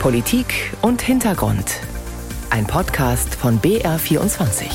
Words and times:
Politik 0.00 0.72
und 0.82 1.02
Hintergrund. 1.02 1.80
Ein 2.50 2.66
Podcast 2.66 3.34
von 3.34 3.60
BR24. 3.60 4.66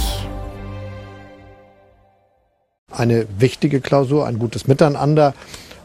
Eine 2.91 3.27
wichtige 3.37 3.79
Klausur, 3.81 4.27
ein 4.27 4.39
gutes 4.39 4.67
Miteinander. 4.67 5.33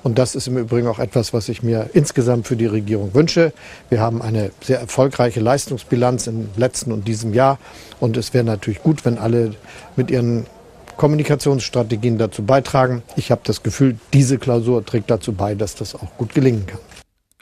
Und 0.02 0.18
das 0.18 0.34
ist 0.34 0.48
im 0.48 0.56
Übrigen 0.56 0.88
auch 0.88 0.98
etwas, 0.98 1.32
was 1.32 1.48
ich 1.48 1.62
mir 1.62 1.90
insgesamt 1.92 2.48
für 2.48 2.56
die 2.56 2.66
Regierung 2.66 3.14
wünsche. 3.14 3.52
Wir 3.88 4.00
haben 4.00 4.22
eine 4.22 4.50
sehr 4.62 4.80
erfolgreiche 4.80 5.40
Leistungsbilanz 5.40 6.26
im 6.26 6.48
letzten 6.56 6.90
und 6.90 7.06
diesem 7.06 7.32
Jahr. 7.32 7.58
Und 8.00 8.16
es 8.16 8.34
wäre 8.34 8.44
natürlich 8.44 8.82
gut, 8.82 9.04
wenn 9.04 9.18
alle 9.18 9.54
mit 9.94 10.10
ihren 10.10 10.46
Kommunikationsstrategien 10.96 12.18
dazu 12.18 12.42
beitragen. 12.42 13.02
Ich 13.16 13.30
habe 13.30 13.42
das 13.44 13.62
Gefühl, 13.62 13.98
diese 14.12 14.38
Klausur 14.38 14.84
trägt 14.84 15.10
dazu 15.10 15.32
bei, 15.32 15.54
dass 15.54 15.74
das 15.74 15.94
auch 15.94 16.16
gut 16.16 16.34
gelingen 16.34 16.66
kann. 16.66 16.80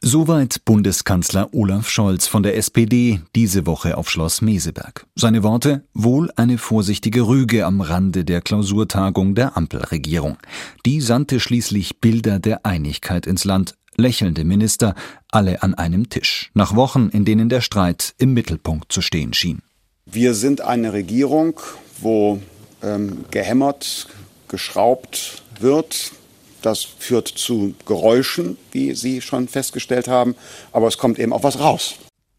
Soweit 0.06 0.66
Bundeskanzler 0.66 1.48
Olaf 1.54 1.88
Scholz 1.88 2.26
von 2.26 2.42
der 2.42 2.58
SPD 2.58 3.22
diese 3.34 3.64
Woche 3.64 3.96
auf 3.96 4.10
Schloss 4.10 4.42
Meseberg. 4.42 5.06
Seine 5.14 5.42
Worte 5.42 5.82
wohl 5.94 6.30
eine 6.36 6.58
vorsichtige 6.58 7.26
Rüge 7.26 7.64
am 7.64 7.80
Rande 7.80 8.22
der 8.26 8.42
Klausurtagung 8.42 9.34
der 9.34 9.56
Ampelregierung. 9.56 10.36
Die 10.84 11.00
sandte 11.00 11.40
schließlich 11.40 12.00
Bilder 12.00 12.38
der 12.38 12.66
Einigkeit 12.66 13.26
ins 13.26 13.44
Land, 13.46 13.76
lächelnde 13.96 14.44
Minister, 14.44 14.94
alle 15.30 15.62
an 15.62 15.72
einem 15.72 16.10
Tisch, 16.10 16.50
nach 16.52 16.76
Wochen, 16.76 17.08
in 17.08 17.24
denen 17.24 17.48
der 17.48 17.62
Streit 17.62 18.14
im 18.18 18.34
Mittelpunkt 18.34 18.92
zu 18.92 19.00
stehen 19.00 19.32
schien. 19.32 19.62
Wir 20.04 20.34
sind 20.34 20.60
eine 20.60 20.92
Regierung, 20.92 21.58
wo 22.02 22.42
ähm, 22.82 23.24
gehämmert, 23.30 24.08
geschraubt 24.48 25.42
wird. 25.60 26.12
Das 26.64 26.82
führt 26.82 27.28
zu 27.28 27.74
Geräuschen, 27.84 28.56
wie 28.72 28.94
Sie 28.94 29.20
schon 29.20 29.48
festgestellt 29.48 30.08
haben, 30.08 30.34
aber 30.72 30.88
es 30.88 30.96
kommt 30.96 31.18
eben 31.18 31.34
auch 31.34 31.42
was 31.42 31.60
raus. 31.60 31.96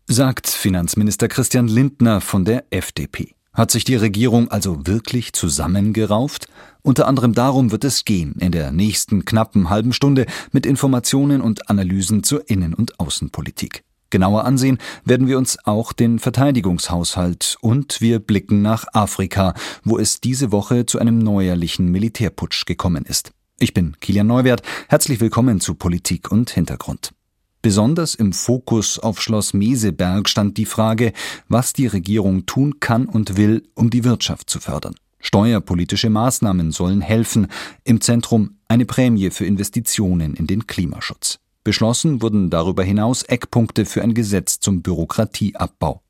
Sagt 0.08 0.48
Finanzminister 0.48 1.28
Christian 1.28 1.67
Lindner 1.67 2.22
von 2.22 2.44
der 2.44 2.64
FDP. 2.72 3.36
Hat 3.54 3.70
sich 3.70 3.84
die 3.84 3.95
Regierung 3.95 4.50
also 4.50 4.88
wirklich 4.88 5.34
zusammengerauft? 5.34 6.48
Unter 6.82 7.08
anderem 7.08 7.36
darum 7.36 7.72
wird 7.72 7.84
es 7.84 8.04
gehen 8.04 8.34
in 8.40 8.52
der 8.52 8.72
nächsten 8.72 9.26
knappen 9.26 9.70
halben 9.70 9.94
Stunde 9.94 10.26
mit 10.52 10.66
Informationen 10.66 11.42
und 11.42 11.70
Analysen 11.70 12.23
zur 12.23 12.50
Innen- 12.50 12.73
und 12.73 13.00
Außenpolitik. 13.00 13.84
Genauer 14.10 14.45
ansehen 14.45 14.80
werden 15.04 15.28
wir 15.28 15.38
uns 15.38 15.60
auch 15.66 15.94
den 15.94 16.17
Verteidigungshaushalt 16.17 17.58
und 17.62 18.02
wir 18.02 18.17
blicken 18.17 18.64
nach 18.64 18.86
Afrika, 18.92 19.54
wo 19.84 20.00
es 20.00 20.20
diese 20.20 20.52
Woche 20.52 20.88
zu 20.88 20.98
einem 20.98 21.20
neuerlichen 21.20 21.92
Militärputsch 21.92 22.66
gekommen 22.66 23.06
ist. 23.06 23.32
Ich 23.58 23.73
bin 23.73 23.95
Kilian 24.02 24.28
Neuwert. 24.28 24.64
Herzlich 24.89 25.22
willkommen 25.22 25.61
zu 25.61 25.75
Politik 25.75 26.30
und 26.30 26.50
Hintergrund. 26.50 27.14
Besonders 27.61 28.14
im 28.14 28.34
Fokus 28.34 29.00
auf 29.00 29.22
Schloss 29.22 29.53
Meseberg 29.53 30.28
stand 30.28 30.58
die 30.58 30.66
Frage, 30.66 31.14
was 31.48 31.72
die 31.72 31.88
Regierung 31.88 32.45
tun 32.45 32.81
kann 32.81 33.06
und 33.06 33.38
will, 33.38 33.64
um 33.73 33.89
die 33.89 34.03
Wirtschaft 34.03 34.50
zu 34.50 34.59
fördern. 34.59 34.95
Steuerpolitische 35.22 36.09
Maßnahmen 36.09 36.73
sollen 36.73 37.00
helfen, 37.00 37.48
im 37.86 38.02
Zentrum 38.02 38.58
eine 38.67 38.86
Prämie 38.86 39.30
für 39.30 39.45
Investitionen 39.45 40.36
in 40.36 40.48
den 40.48 40.67
Klimaschutz. 40.67 41.39
Beschlossen 41.64 42.22
wurden 42.22 42.50
darüber 42.50 42.83
hinaus 42.83 43.23
Eckpunkte 43.23 43.86
für 43.86 44.03
ein 44.03 44.14
Gesetz 44.14 44.59
zum 44.59 44.81
Bürokratieabbau. 44.81 46.02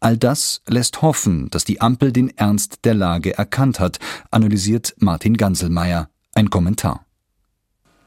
All 0.00 0.18
das 0.18 0.60
lässt 0.68 1.00
hoffen, 1.00 1.48
dass 1.48 1.64
die 1.64 1.80
Ampel 1.80 2.12
den 2.12 2.36
Ernst 2.36 2.80
der 2.84 2.94
Lage 2.94 3.36
erkannt 3.36 3.80
hat, 3.80 3.98
analysiert 4.30 4.94
Martin 4.98 5.38
Ganselmeier. 5.38 6.11
Ein 6.34 6.48
Kommentar. 6.48 7.04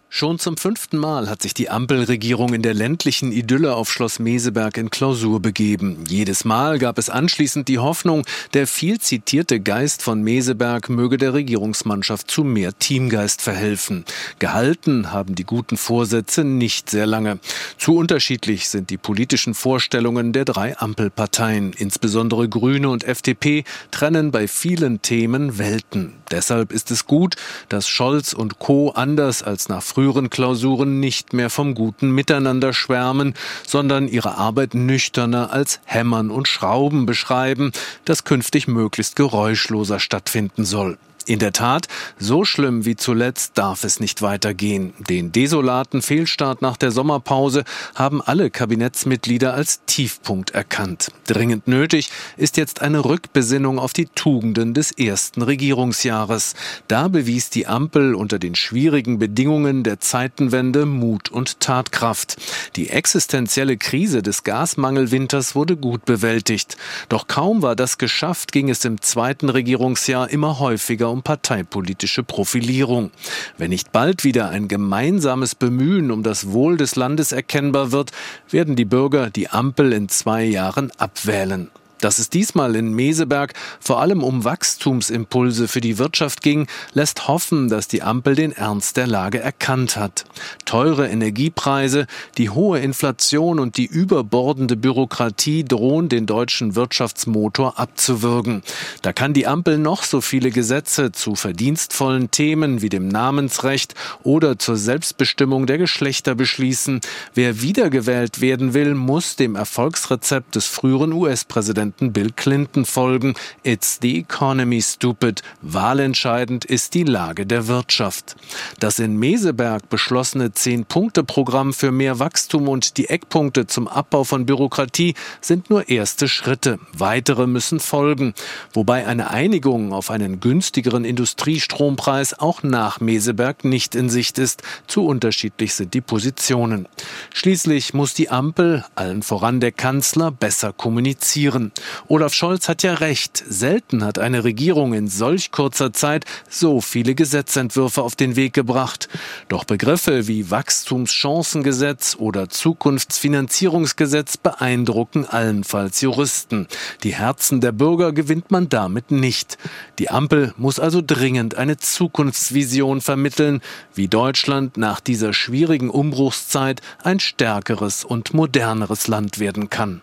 Schon 0.08 0.40
zum 0.40 0.56
fünften 0.56 0.98
Mal 0.98 1.30
hat 1.30 1.42
sich 1.42 1.54
die 1.54 1.70
Ampelregierung 1.70 2.54
in 2.54 2.62
der 2.62 2.74
ländlichen 2.74 3.34
Idylle 3.34 3.76
auf 3.76 3.92
Schloss 3.92 4.20
Meseberg 4.20 4.78
in 4.78 4.90
Klausur 4.90 5.42
begeben. 5.42 6.06
Jedes 6.08 6.46
Mal 6.46 6.80
gab 6.80 6.98
es 6.98 7.10
anschließend 7.10 7.68
die 7.68 7.80
Hoffnung, 7.80 8.26
der 8.54 8.66
viel 8.66 9.00
zitierte 9.00 9.60
Geist 9.60 10.02
von 10.02 10.22
Meseberg 10.22 10.88
möge 10.90 11.18
der 11.18 11.34
Regierungsmannschaft 11.34 12.32
zu 12.32 12.46
mehr 12.46 12.78
Teamgeist 12.78 13.42
verhelfen. 13.42 14.06
Gehalten 14.40 15.12
haben 15.12 15.36
die 15.36 15.44
guten 15.44 15.76
Vorsätze 15.76 16.46
nicht 16.46 16.90
sehr 16.90 17.08
lange. 17.08 17.40
Zu 17.78 17.98
unterschiedlich 17.98 18.70
sind 18.70 18.92
die 18.92 18.98
politischen 18.98 19.54
Vorstellungen 19.54 20.32
der 20.32 20.46
drei 20.46 20.78
Ampelparteien. 20.78 21.74
Insbesondere 21.74 22.48
Grüne 22.48 22.88
und 22.90 23.04
FDP 23.04 23.66
trennen 23.92 24.32
bei 24.32 24.48
vielen 24.48 25.02
Themen 25.02 25.58
Welten. 25.58 26.14
Deshalb 26.32 26.72
ist 26.72 26.90
es 26.90 27.06
gut, 27.06 27.36
dass 27.70 27.88
Scholz 27.88 28.34
und 28.34 28.60
Co. 28.60 28.92
anders 28.92 29.44
als 29.44 29.68
nach 29.68 29.84
früheren 30.06 30.30
Klausuren 30.30 31.00
nicht 31.00 31.34
mehr 31.34 31.50
vom 31.50 31.74
guten 31.74 32.12
Miteinander 32.12 32.74
schwärmen, 32.74 33.34
sondern 33.66 34.08
ihre 34.08 34.38
Arbeit 34.38 34.76
nüchterner 34.76 35.52
als 35.52 35.80
Hämmern 35.84 36.30
und 36.30 36.48
Schrauben 36.48 37.08
beschreiben, 37.08 37.72
das 38.06 38.24
künftig 38.24 38.68
möglichst 38.68 39.16
geräuschloser 39.16 40.00
stattfinden 40.00 40.64
soll. 40.64 41.00
In 41.28 41.40
der 41.40 41.54
Tat, 41.54 41.88
so 42.20 42.46
schlimm 42.46 42.86
wie 42.86 42.96
zuletzt 42.96 43.58
darf 43.58 43.84
es 43.84 44.00
nicht 44.00 44.22
weitergehen. 44.22 44.94
Den 45.10 45.32
desolaten 45.32 46.04
Fehlstart 46.04 46.62
nach 46.62 46.78
der 46.78 46.92
Sommerpause 46.92 47.64
haben 47.96 48.22
alle 48.22 48.52
Kabinettsmitglieder 48.52 49.52
als 49.56 49.84
Tiefpunkt 49.88 50.52
erkannt. 50.52 51.12
Dringend 51.26 51.68
nötig 51.68 52.12
ist 52.38 52.58
jetzt 52.58 52.84
eine 52.84 53.06
Rückbesinnung 53.06 53.80
auf 53.80 53.92
die 53.92 54.06
Tugenden 54.06 54.76
des 54.76 54.92
ersten 54.92 55.42
Regierungsjahres. 55.42 56.54
Da 56.88 57.08
bewies 57.08 57.50
die 57.50 57.66
Ampel 57.66 58.14
unter 58.14 58.38
den 58.38 58.54
schwierigen 58.54 59.18
Bedingungen 59.18 59.82
der 59.84 60.00
Zeitenwende 60.00 60.86
Mut 60.86 61.30
und 61.30 61.60
Tatkraft. 61.60 62.38
Die 62.76 62.92
existenzielle 62.92 63.78
Krise 63.78 64.22
des 64.22 64.44
Gasmangelwinters 64.44 65.56
wurde 65.56 65.76
gut 65.76 66.06
bewältigt. 66.06 66.78
Doch 67.10 67.26
kaum 67.26 67.64
war 67.64 67.76
das 67.76 67.98
geschafft, 67.98 68.52
ging 68.52 68.70
es 68.70 68.86
im 68.86 69.02
zweiten 69.02 69.50
Regierungsjahr 69.50 70.30
immer 70.30 70.60
häufiger 70.60 71.15
um 71.16 71.24
parteipolitische 71.24 72.24
Profilierung. 72.24 73.12
Wenn 73.58 73.70
nicht 73.70 73.94
bald 73.94 74.26
wieder 74.26 74.50
ein 74.50 74.68
gemeinsames 74.68 75.56
Bemühen 75.56 76.12
um 76.12 76.24
das 76.24 76.52
Wohl 76.52 76.76
des 76.76 76.98
Landes 76.98 77.32
erkennbar 77.32 77.94
wird, 77.94 78.12
werden 78.50 78.76
die 78.76 78.86
Bürger 78.86 79.30
die 79.30 79.50
Ampel 79.50 79.94
in 79.94 80.10
zwei 80.10 80.44
Jahren 80.44 80.92
abwählen. 80.98 81.72
Dass 82.02 82.20
es 82.20 82.30
diesmal 82.30 82.76
in 82.76 82.94
Meseberg 82.94 83.54
vor 83.80 84.02
allem 84.02 84.22
um 84.24 84.44
Wachstumsimpulse 84.44 85.68
für 85.68 85.82
die 85.82 85.98
Wirtschaft 85.98 86.42
ging, 86.42 86.68
lässt 86.94 87.28
hoffen, 87.28 87.70
dass 87.70 87.88
die 87.88 88.04
Ampel 88.04 88.36
den 88.36 88.52
Ernst 88.52 88.98
der 88.98 89.08
Lage 89.08 89.40
erkannt 89.40 89.96
hat. 89.96 90.26
Teure 90.66 91.08
Energiepreise, 91.08 92.06
die 92.38 92.50
hohe 92.50 92.80
Inflation 92.80 93.60
und 93.60 93.78
die 93.78 93.86
überbordende 93.86 94.76
Bürokratie 94.76 95.64
drohen 95.64 96.10
den 96.10 96.26
deutschen 96.26 96.76
Wirtschaftsmotor 96.76 97.80
abzuwürgen. 97.80 98.62
Da 99.02 99.14
kann 99.14 99.34
die 99.34 99.48
Ampel 99.48 99.78
noch 99.78 100.04
so 100.04 100.20
viele 100.20 100.52
Gesetze 100.52 101.12
zu 101.12 101.36
verdienstvollen 101.36 102.30
Themen 102.30 102.82
wie 102.82 102.90
dem 102.90 103.08
Namensrecht 103.08 103.96
oder 104.24 104.60
zur 104.60 104.76
Selbstbestimmung 104.76 105.66
der 105.66 105.78
Geschlechter 105.78 106.36
beschließen. 106.36 107.00
Wer 107.34 107.62
wiedergewählt 107.62 108.42
werden 108.42 108.74
will, 108.74 108.96
muss 108.96 109.38
dem 109.38 109.56
Erfolgsrezept 109.56 110.56
des 110.56 110.66
früheren 110.66 111.14
US-Präsidenten 111.14 111.85
Präsidenten 111.86 112.14
Bill 112.14 112.32
Clinton 112.36 112.86
folgen. 112.86 113.36
It's 113.64 114.00
the 114.02 114.18
economy, 114.18 114.82
stupid. 114.82 115.44
Wahlentscheidend 115.62 116.66
ist 116.66 116.96
die 116.96 117.04
Lage 117.04 117.46
der 117.46 117.68
Wirtschaft. 117.68 118.36
Das 118.80 118.98
in 118.98 119.18
Meseberg 119.18 119.88
beschlossene 119.90 120.52
Zehn-Punkte-Programm 120.52 121.74
für 121.74 121.92
mehr 121.92 122.18
Wachstum 122.18 122.68
und 122.70 122.98
die 122.98 123.10
Eckpunkte 123.10 123.68
zum 123.68 123.88
Abbau 123.88 124.24
von 124.24 124.48
Bürokratie 124.48 125.14
sind 125.42 125.70
nur 125.70 125.88
erste 125.88 126.28
Schritte. 126.28 126.80
Weitere 126.98 127.46
müssen 127.46 127.80
folgen. 127.80 128.34
Wobei 128.74 129.06
eine 129.06 129.30
Einigung 129.30 129.94
auf 129.94 130.10
einen 130.10 130.40
günstigeren 130.40 131.06
Industriestrompreis 131.06 132.40
auch 132.40 132.64
nach 132.64 133.00
Meseberg 133.00 133.64
nicht 133.64 133.94
in 133.94 134.10
Sicht 134.10 134.40
ist. 134.40 134.64
Zu 134.88 135.06
unterschiedlich 135.06 135.76
sind 135.76 135.94
die 135.94 136.02
Positionen. 136.02 136.88
Schließlich 137.34 137.94
muss 137.94 138.16
die 138.16 138.30
Ampel, 138.30 138.84
allen 138.96 139.22
voran 139.22 139.60
der 139.60 139.72
Kanzler, 139.72 140.32
besser 140.32 140.74
kommunizieren. 140.74 141.72
Olaf 142.08 142.34
Scholz 142.34 142.70
hat 142.70 142.84
ja 142.84 142.94
recht. 142.96 143.44
Selten 143.48 144.04
hat 144.04 144.20
eine 144.20 144.44
Regierung 144.44 144.94
in 144.94 145.08
solch 145.08 145.52
kurzer 145.52 145.94
Zeit 145.94 146.26
so 146.50 146.82
viele 146.82 147.16
Gesetzentwürfe 147.16 148.02
auf 148.02 148.16
den 148.16 148.36
Weg 148.36 148.54
gebracht. 148.54 149.10
Doch 149.48 149.64
Begriffe 149.64 150.28
wie 150.28 150.52
Wachstumschancengesetz 150.52 152.16
oder 152.20 152.50
Zukunftsfinanzierungsgesetz 152.50 154.38
beeindrucken 154.38 155.26
allenfalls 155.26 156.02
Juristen. 156.02 156.68
Die 157.04 157.16
Herzen 157.16 157.62
der 157.62 157.72
Bürger 157.72 158.14
gewinnt 158.14 158.52
man 158.52 158.70
damit 158.70 159.12
nicht. 159.12 159.58
Die 160.00 160.10
Ampel 160.10 160.54
muss 160.58 160.80
also 160.80 161.02
dringend 161.06 161.56
eine 161.56 161.78
Zukunftsvision 161.78 163.02
vermitteln, 163.02 163.62
wie 163.94 164.08
Deutschland 164.08 164.78
nach 164.78 165.00
dieser 165.00 165.34
schwierigen 165.34 165.90
Umbruchszeit 165.90 166.82
ein 167.04 167.20
stärkeres 167.20 168.04
und 168.04 168.34
moderneres 168.34 169.08
Land 169.08 169.40
werden 169.40 169.70
kann. 169.70 170.02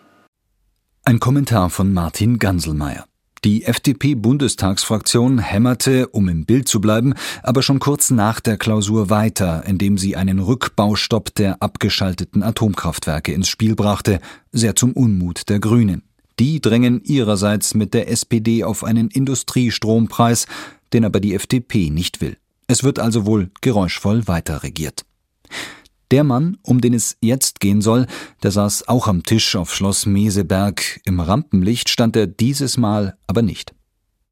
Ein 1.05 1.19
Kommentar 1.19 1.69
von 1.69 1.91
Martin 1.91 2.39
Ganselmeier. 2.39 3.03
Die 3.43 3.65
FDP-Bundestagsfraktion 3.65 5.37
hämmerte, 5.39 6.07
um 6.07 6.29
im 6.29 6.45
Bild 6.45 6.69
zu 6.69 6.79
bleiben, 6.79 7.13
aber 7.41 7.61
schon 7.61 7.79
kurz 7.79 8.09
nach 8.09 8.39
der 8.39 8.55
Klausur 8.55 9.09
weiter, 9.09 9.65
indem 9.67 9.97
sie 9.97 10.15
einen 10.15 10.39
Rückbaustopp 10.39 11.35
der 11.35 11.61
abgeschalteten 11.61 12.41
Atomkraftwerke 12.41 13.33
ins 13.33 13.49
Spiel 13.49 13.75
brachte, 13.75 14.21
sehr 14.53 14.77
zum 14.77 14.93
Unmut 14.93 15.49
der 15.49 15.59
Grünen. 15.59 16.03
Die 16.39 16.61
drängen 16.61 17.03
ihrerseits 17.03 17.73
mit 17.73 17.93
der 17.93 18.09
SPD 18.09 18.63
auf 18.63 18.85
einen 18.85 19.09
Industriestrompreis, 19.09 20.47
den 20.93 21.03
aber 21.03 21.19
die 21.19 21.33
FDP 21.33 21.89
nicht 21.89 22.21
will. 22.21 22.37
Es 22.67 22.85
wird 22.85 22.99
also 22.99 23.25
wohl 23.25 23.51
geräuschvoll 23.59 24.29
weiter 24.29 24.63
regiert. 24.63 25.03
Der 26.11 26.23
Mann, 26.23 26.57
um 26.63 26.81
den 26.81 26.93
es 26.93 27.17
jetzt 27.21 27.59
gehen 27.59 27.81
soll, 27.81 28.07
der 28.43 28.51
saß 28.51 28.87
auch 28.87 29.07
am 29.07 29.23
Tisch 29.23 29.55
auf 29.55 29.73
Schloss 29.73 30.05
Meseberg. 30.05 31.01
Im 31.05 31.19
Rampenlicht 31.19 31.89
stand 31.89 32.15
er 32.15 32.27
dieses 32.27 32.77
Mal 32.77 33.17
aber 33.27 33.41
nicht. 33.41 33.73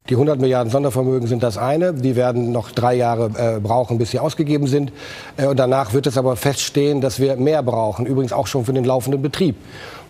Die 0.08 0.14
100 0.14 0.40
Milliarden 0.40 0.68
Sondervermögen 0.68 1.28
sind 1.28 1.44
das 1.44 1.56
eine. 1.56 1.94
Die 1.94 2.16
werden 2.16 2.50
noch 2.50 2.72
drei 2.72 2.94
Jahre 2.94 3.30
äh, 3.36 3.60
brauchen, 3.60 3.98
bis 3.98 4.10
sie 4.10 4.18
ausgegeben 4.18 4.66
sind. 4.66 4.92
Äh, 5.36 5.46
und 5.46 5.60
danach 5.60 5.92
wird 5.92 6.08
es 6.08 6.18
aber 6.18 6.34
feststehen, 6.34 7.00
dass 7.00 7.20
wir 7.20 7.36
mehr 7.36 7.62
brauchen. 7.62 8.04
Übrigens 8.04 8.32
auch 8.32 8.48
schon 8.48 8.64
für 8.64 8.72
den 8.72 8.84
laufenden 8.84 9.22
Betrieb. 9.22 9.54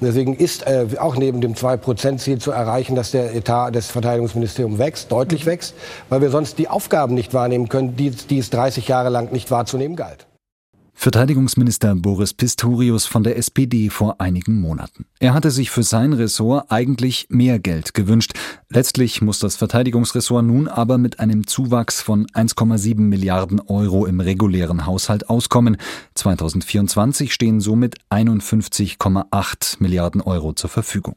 Und 0.00 0.06
deswegen 0.06 0.34
ist 0.34 0.66
äh, 0.66 0.86
auch 0.98 1.16
neben 1.16 1.42
dem 1.42 1.52
2-Prozent-Ziel 1.52 2.38
zu 2.38 2.52
erreichen, 2.52 2.96
dass 2.96 3.10
der 3.10 3.34
Etat 3.34 3.72
des 3.72 3.88
Verteidigungsministeriums 3.88 4.78
wächst, 4.78 5.12
deutlich 5.12 5.44
wächst, 5.44 5.74
weil 6.08 6.22
wir 6.22 6.30
sonst 6.30 6.58
die 6.58 6.68
Aufgaben 6.68 7.14
nicht 7.14 7.34
wahrnehmen 7.34 7.68
können, 7.68 7.94
die, 7.94 8.12
die 8.12 8.38
es 8.38 8.48
30 8.48 8.88
Jahre 8.88 9.10
lang 9.10 9.30
nicht 9.30 9.50
wahrzunehmen 9.50 9.96
galt. 9.96 10.26
Verteidigungsminister 11.02 11.96
Boris 11.96 12.32
Pistorius 12.32 13.06
von 13.06 13.24
der 13.24 13.36
SPD 13.36 13.90
vor 13.90 14.20
einigen 14.20 14.60
Monaten. 14.60 15.04
Er 15.18 15.34
hatte 15.34 15.50
sich 15.50 15.68
für 15.68 15.82
sein 15.82 16.12
Ressort 16.12 16.70
eigentlich 16.70 17.26
mehr 17.28 17.58
Geld 17.58 17.92
gewünscht. 17.92 18.34
Letztlich 18.68 19.20
muss 19.20 19.40
das 19.40 19.56
Verteidigungsressort 19.56 20.44
nun 20.44 20.68
aber 20.68 20.98
mit 20.98 21.18
einem 21.18 21.48
Zuwachs 21.48 22.00
von 22.00 22.28
1,7 22.28 23.00
Milliarden 23.00 23.58
Euro 23.58 24.06
im 24.06 24.20
regulären 24.20 24.86
Haushalt 24.86 25.28
auskommen. 25.28 25.76
2024 26.14 27.34
stehen 27.34 27.60
somit 27.60 27.96
51,8 28.10 29.78
Milliarden 29.80 30.20
Euro 30.20 30.52
zur 30.52 30.70
Verfügung. 30.70 31.16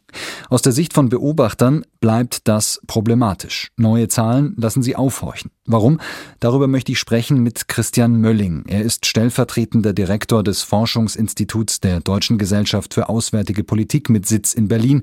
Aus 0.50 0.64
der 0.64 0.72
Sicht 0.72 0.94
von 0.94 1.10
Beobachtern 1.10 1.86
bleibt 2.00 2.48
das 2.48 2.82
problematisch. 2.88 3.70
Neue 3.78 4.08
Zahlen 4.08 4.56
lassen 4.58 4.82
sie 4.82 4.96
aufhorchen. 4.96 5.52
Warum? 5.68 6.00
Darüber 6.40 6.68
möchte 6.68 6.92
ich 6.92 7.00
sprechen 7.00 7.42
mit 7.42 7.68
Christian 7.68 8.22
Mölling. 8.22 8.66
Er 8.68 8.84
ist 8.84 9.08
stellvertretender 9.08 9.94
Direktor 9.94 10.44
des 10.44 10.62
Forschungsinstituts 10.62 11.80
der 11.80 12.02
Deutschen 12.02 12.38
Gesellschaft 12.38 12.94
für 12.94 13.10
Auswärtige 13.10 13.64
Politik 13.64 14.10
mit 14.12 14.28
Sitz 14.28 14.54
in 14.54 14.68
Berlin 14.68 15.02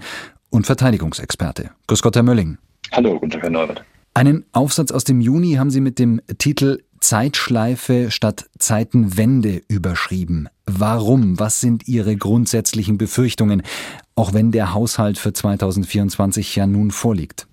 und 0.50 0.66
Verteidigungsexperte. 0.66 1.70
Grüß 1.88 2.02
Gott, 2.02 2.14
Herr 2.14 2.22
Mölling. 2.22 2.58
Hallo, 2.92 3.18
guten 3.18 3.30
Tag, 3.30 3.42
Herr 3.42 3.50
Neubert. 3.50 3.82
Einen 4.14 4.44
Aufsatz 4.52 4.92
aus 4.92 5.02
dem 5.02 5.20
Juni 5.20 5.54
haben 5.54 5.70
Sie 5.70 5.80
mit 5.80 5.98
dem 5.98 6.20
Titel 6.38 6.82
Zeitschleife 7.00 8.12
statt 8.12 8.48
Zeitenwende 8.58 9.62
überschrieben. 9.66 10.48
Warum? 10.66 11.40
Was 11.40 11.60
sind 11.60 11.88
Ihre 11.88 12.14
grundsätzlichen 12.16 12.98
Befürchtungen, 12.98 13.62
auch 14.14 14.32
wenn 14.32 14.52
der 14.52 14.74
Haushalt 14.74 15.18
für 15.18 15.32
2024 15.32 16.54
ja 16.54 16.68
nun 16.68 16.92
vorliegt? 16.92 17.48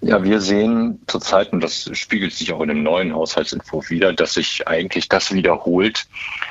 Ja, 0.00 0.22
wir 0.22 0.40
sehen 0.40 1.02
zurzeit, 1.08 1.52
und 1.52 1.60
das 1.60 1.90
spiegelt 1.94 2.32
sich 2.32 2.52
auch 2.52 2.60
in 2.60 2.68
dem 2.68 2.84
neuen 2.84 3.12
Haushaltsentwurf 3.12 3.90
wieder, 3.90 4.12
dass 4.12 4.34
sich 4.34 4.68
eigentlich 4.68 5.08
das 5.08 5.32
wiederholt, 5.32 6.06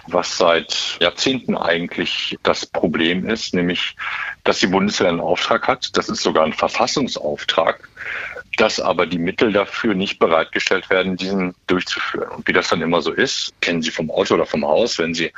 was 0.08 0.38
seit 0.38 0.98
Jahrzehnten 1.00 1.56
eigentlich 1.56 2.38
das 2.44 2.66
Problem 2.66 3.30
ist, 3.30 3.54
nämlich, 3.54 3.96
dass 4.44 4.60
die 4.60 4.68
Bundeswehr 4.68 5.08
einen 5.08 5.22
Auftrag 5.22 5.66
hat. 5.68 5.96
Das 5.96 6.10
ist 6.10 6.24
sogar 6.24 6.44
ein 6.44 6.54
Verfassungsauftrag 6.54 7.88
dass 8.58 8.80
aber 8.80 9.06
die 9.06 9.20
Mittel 9.20 9.54
dafür 9.54 9.94
nicht 9.94 10.20
bereitgestellt 10.20 10.90
werden, 10.90 11.16
diesen 11.16 11.54
durchzuführen. 11.68 12.30
Und 12.30 12.48
wie 12.48 12.54
das 12.54 12.68
dann 12.68 12.82
immer 12.82 13.02
so 13.02 13.12
ist, 13.12 13.54
kennen 13.62 13.82
Sie 13.82 13.92
vom 13.92 14.12
Auto 14.12 14.34
oder 14.34 14.46
vom 14.46 14.66
Haus, 14.66 14.98
wenn 14.98 15.14
Sie 15.14 15.32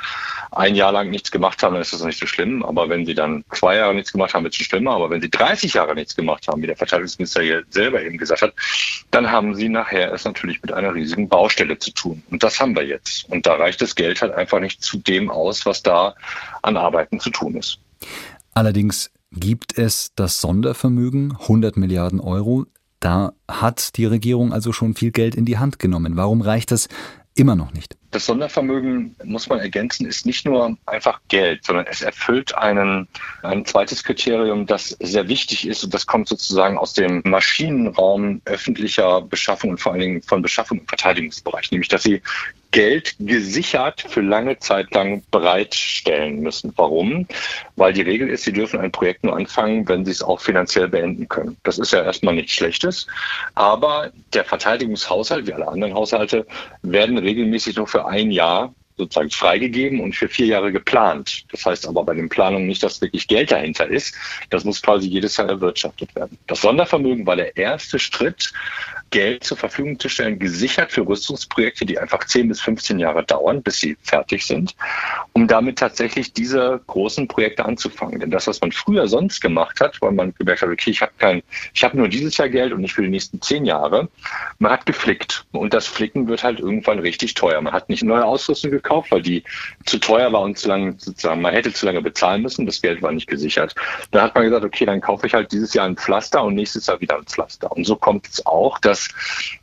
ein 0.51 0.73
Jahr 0.73 0.91
lang 0.91 1.09
nichts 1.09 1.29
gemacht 1.29 1.61
haben, 1.61 1.73
dann 1.73 1.81
ist 1.81 1.93
das 1.93 2.03
nicht 2.03 2.19
so 2.19 2.25
schlimm. 2.25 2.63
Aber 2.63 2.89
wenn 2.89 3.05
Sie 3.05 3.13
dann 3.13 3.43
zwei 3.53 3.75
Jahre 3.75 3.93
nichts 3.93 4.11
gemacht 4.11 4.33
haben, 4.33 4.43
wird 4.43 4.59
es 4.59 4.65
schlimmer. 4.65 4.91
Aber 4.91 5.09
wenn 5.09 5.21
Sie 5.21 5.29
30 5.29 5.73
Jahre 5.73 5.93
nichts 5.95 6.15
gemacht 6.15 6.47
haben, 6.47 6.61
wie 6.61 6.67
der 6.67 6.77
Verteidigungsminister 6.77 7.41
hier 7.41 7.63
selber 7.69 8.01
eben 8.01 8.17
gesagt 8.17 8.41
hat, 8.41 8.53
dann 9.11 9.29
haben 9.29 9.53
Sie 9.53 9.69
nachher 9.69 10.13
es 10.13 10.23
natürlich 10.23 10.61
mit 10.61 10.71
einer 10.71 10.93
riesigen 10.93 11.27
Baustelle 11.27 11.77
zu 11.77 11.91
tun. 11.91 12.23
Und 12.31 12.41
das 12.41 12.59
haben 12.59 12.75
wir 12.75 12.85
jetzt. 12.85 13.29
Und 13.29 13.45
da 13.45 13.55
reicht 13.55 13.81
das 13.81 13.95
Geld 13.95 14.21
halt 14.21 14.33
einfach 14.33 14.59
nicht 14.59 14.81
zu 14.81 14.97
dem 14.97 15.29
aus, 15.29 15.65
was 15.65 15.83
da 15.83 16.15
an 16.61 16.77
Arbeiten 16.77 17.19
zu 17.19 17.29
tun 17.29 17.55
ist. 17.55 17.79
Allerdings 18.53 19.11
gibt 19.31 19.77
es 19.77 20.13
das 20.15 20.41
Sondervermögen, 20.41 21.37
100 21.41 21.77
Milliarden 21.77 22.19
Euro, 22.19 22.65
da 22.99 23.33
hat 23.47 23.97
die 23.97 24.05
Regierung 24.05 24.53
also 24.53 24.73
schon 24.73 24.93
viel 24.93 25.11
Geld 25.11 25.35
in 25.35 25.45
die 25.45 25.57
Hand 25.57 25.79
genommen. 25.79 26.17
Warum 26.17 26.41
reicht 26.41 26.71
das 26.71 26.87
immer 27.35 27.55
noch 27.55 27.71
nicht? 27.73 27.95
Das 28.11 28.25
Sondervermögen, 28.25 29.15
muss 29.23 29.47
man 29.49 29.59
ergänzen, 29.59 30.05
ist 30.05 30.25
nicht 30.25 30.45
nur 30.45 30.77
einfach 30.85 31.21
Geld, 31.27 31.63
sondern 31.63 31.85
es 31.87 32.01
erfüllt 32.01 32.55
einen, 32.55 33.07
ein 33.43 33.65
zweites 33.65 34.03
Kriterium, 34.03 34.65
das 34.65 34.89
sehr 34.99 35.27
wichtig 35.27 35.67
ist. 35.67 35.83
Und 35.83 35.93
das 35.93 36.07
kommt 36.07 36.27
sozusagen 36.27 36.77
aus 36.77 36.93
dem 36.93 37.21
Maschinenraum 37.23 38.41
öffentlicher 38.45 39.21
Beschaffung 39.21 39.71
und 39.71 39.79
vor 39.79 39.91
allen 39.91 40.01
Dingen 40.01 40.21
von 40.23 40.41
Beschaffung 40.41 40.79
im 40.79 40.87
Verteidigungsbereich, 40.87 41.71
nämlich 41.71 41.87
dass 41.87 42.03
sie 42.03 42.21
Geld 42.71 43.15
gesichert 43.19 44.05
für 44.07 44.21
lange 44.21 44.59
Zeit 44.59 44.93
lang 44.93 45.23
bereitstellen 45.31 46.39
müssen. 46.41 46.73
Warum? 46.75 47.27
Weil 47.75 47.93
die 47.93 48.01
Regel 48.01 48.29
ist, 48.29 48.43
sie 48.43 48.53
dürfen 48.53 48.79
ein 48.79 48.91
Projekt 48.91 49.23
nur 49.23 49.35
anfangen, 49.35 49.87
wenn 49.87 50.05
sie 50.05 50.11
es 50.11 50.21
auch 50.21 50.39
finanziell 50.39 50.87
beenden 50.87 51.27
können. 51.27 51.57
Das 51.63 51.79
ist 51.79 51.93
ja 51.93 52.03
erstmal 52.03 52.35
nichts 52.35 52.53
Schlechtes. 52.53 53.07
Aber 53.55 54.11
der 54.33 54.45
Verteidigungshaushalt, 54.45 55.47
wie 55.47 55.53
alle 55.53 55.67
anderen 55.67 55.93
Haushalte, 55.93 56.45
werden 56.83 57.17
regelmäßig 57.17 57.75
nur 57.77 57.87
für 57.87 58.05
ein 58.05 58.31
Jahr 58.31 58.73
sozusagen 58.99 59.31
freigegeben 59.31 60.01
und 60.01 60.15
für 60.15 60.27
vier 60.27 60.45
Jahre 60.45 60.71
geplant. 60.71 61.45
Das 61.51 61.65
heißt 61.65 61.87
aber 61.87 62.03
bei 62.03 62.13
den 62.13 62.29
Planungen 62.29 62.67
nicht, 62.67 62.83
dass 62.83 63.01
wirklich 63.01 63.27
Geld 63.27 63.51
dahinter 63.51 63.87
ist. 63.87 64.13
Das 64.51 64.63
muss 64.63 64.81
quasi 64.81 65.07
jedes 65.07 65.37
Jahr 65.37 65.49
erwirtschaftet 65.49 66.13
werden. 66.15 66.37
Das 66.47 66.61
Sondervermögen 66.61 67.25
war 67.25 67.37
der 67.37 67.57
erste 67.57 67.97
Schritt, 67.97 68.51
Geld 69.09 69.43
zur 69.43 69.57
Verfügung 69.57 69.99
zu 69.99 70.09
stellen, 70.09 70.39
gesichert 70.39 70.91
für 70.91 71.07
Rüstungsprojekte, 71.07 71.85
die 71.85 71.99
einfach 71.99 72.25
10 72.25 72.47
bis 72.47 72.61
15 72.61 72.99
Jahre 72.99 73.23
dauern, 73.23 73.61
bis 73.61 73.79
sie 73.79 73.97
fertig 74.01 74.45
sind, 74.45 74.75
um 75.33 75.47
damit 75.47 75.79
tatsächlich 75.79 76.33
diese 76.33 76.81
großen 76.87 77.27
Projekte 77.27 77.65
anzufangen. 77.65 78.19
Denn 78.19 78.31
das, 78.31 78.47
was 78.47 78.61
man 78.61 78.71
früher 78.71 79.07
sonst 79.07 79.41
gemacht 79.41 79.79
hat, 79.81 80.01
weil 80.01 80.11
man 80.11 80.33
gemerkt 80.35 80.61
hat, 80.61 80.69
okay, 80.69 80.91
ich 80.91 81.01
habe 81.01 81.11
kein, 81.17 81.43
nur 81.93 82.07
dieses 82.07 82.37
Jahr 82.37 82.49
Geld 82.49 82.73
und 82.73 82.81
nicht 82.81 82.93
für 82.93 83.01
die 83.01 83.09
nächsten 83.09 83.41
zehn 83.41 83.65
Jahre, 83.65 84.09
man 84.59 84.71
hat 84.71 84.85
geflickt. 84.85 85.45
Und 85.51 85.73
das 85.73 85.87
Flicken 85.87 86.27
wird 86.27 86.43
halt 86.43 86.59
irgendwann 86.59 86.99
richtig 86.99 87.33
teuer. 87.33 87.61
Man 87.61 87.73
hat 87.73 87.89
nicht 87.89 88.03
neue 88.03 88.25
Ausrüstung 88.25 88.71
gekauft, 88.71 89.11
weil 89.11 89.21
die 89.21 89.43
zu 89.85 89.97
teuer 89.99 90.31
war 90.31 90.41
und 90.41 90.57
zu 90.57 90.67
lange, 90.67 90.95
sozusagen, 90.97 91.41
man 91.41 91.53
hätte 91.53 91.73
zu 91.73 91.85
lange 91.85 92.01
bezahlen 92.01 92.41
müssen. 92.41 92.65
Das 92.65 92.81
Geld 92.81 93.01
war 93.01 93.11
nicht 93.11 93.27
gesichert. 93.27 93.75
Dann 94.11 94.23
hat 94.23 94.35
man 94.35 94.45
gesagt, 94.45 94.65
okay, 94.65 94.85
dann 94.85 95.01
kaufe 95.01 95.27
ich 95.27 95.33
halt 95.33 95.51
dieses 95.51 95.73
Jahr 95.73 95.85
ein 95.85 95.97
Pflaster 95.97 96.43
und 96.43 96.55
nächstes 96.55 96.87
Jahr 96.87 96.99
wieder 97.01 97.17
ein 97.17 97.25
Pflaster. 97.25 97.71
Und 97.71 97.85
so 97.85 97.95
kommt 97.95 98.27
es 98.27 98.45
auch, 98.45 98.77
dass 98.79 98.98
dass 98.99 99.09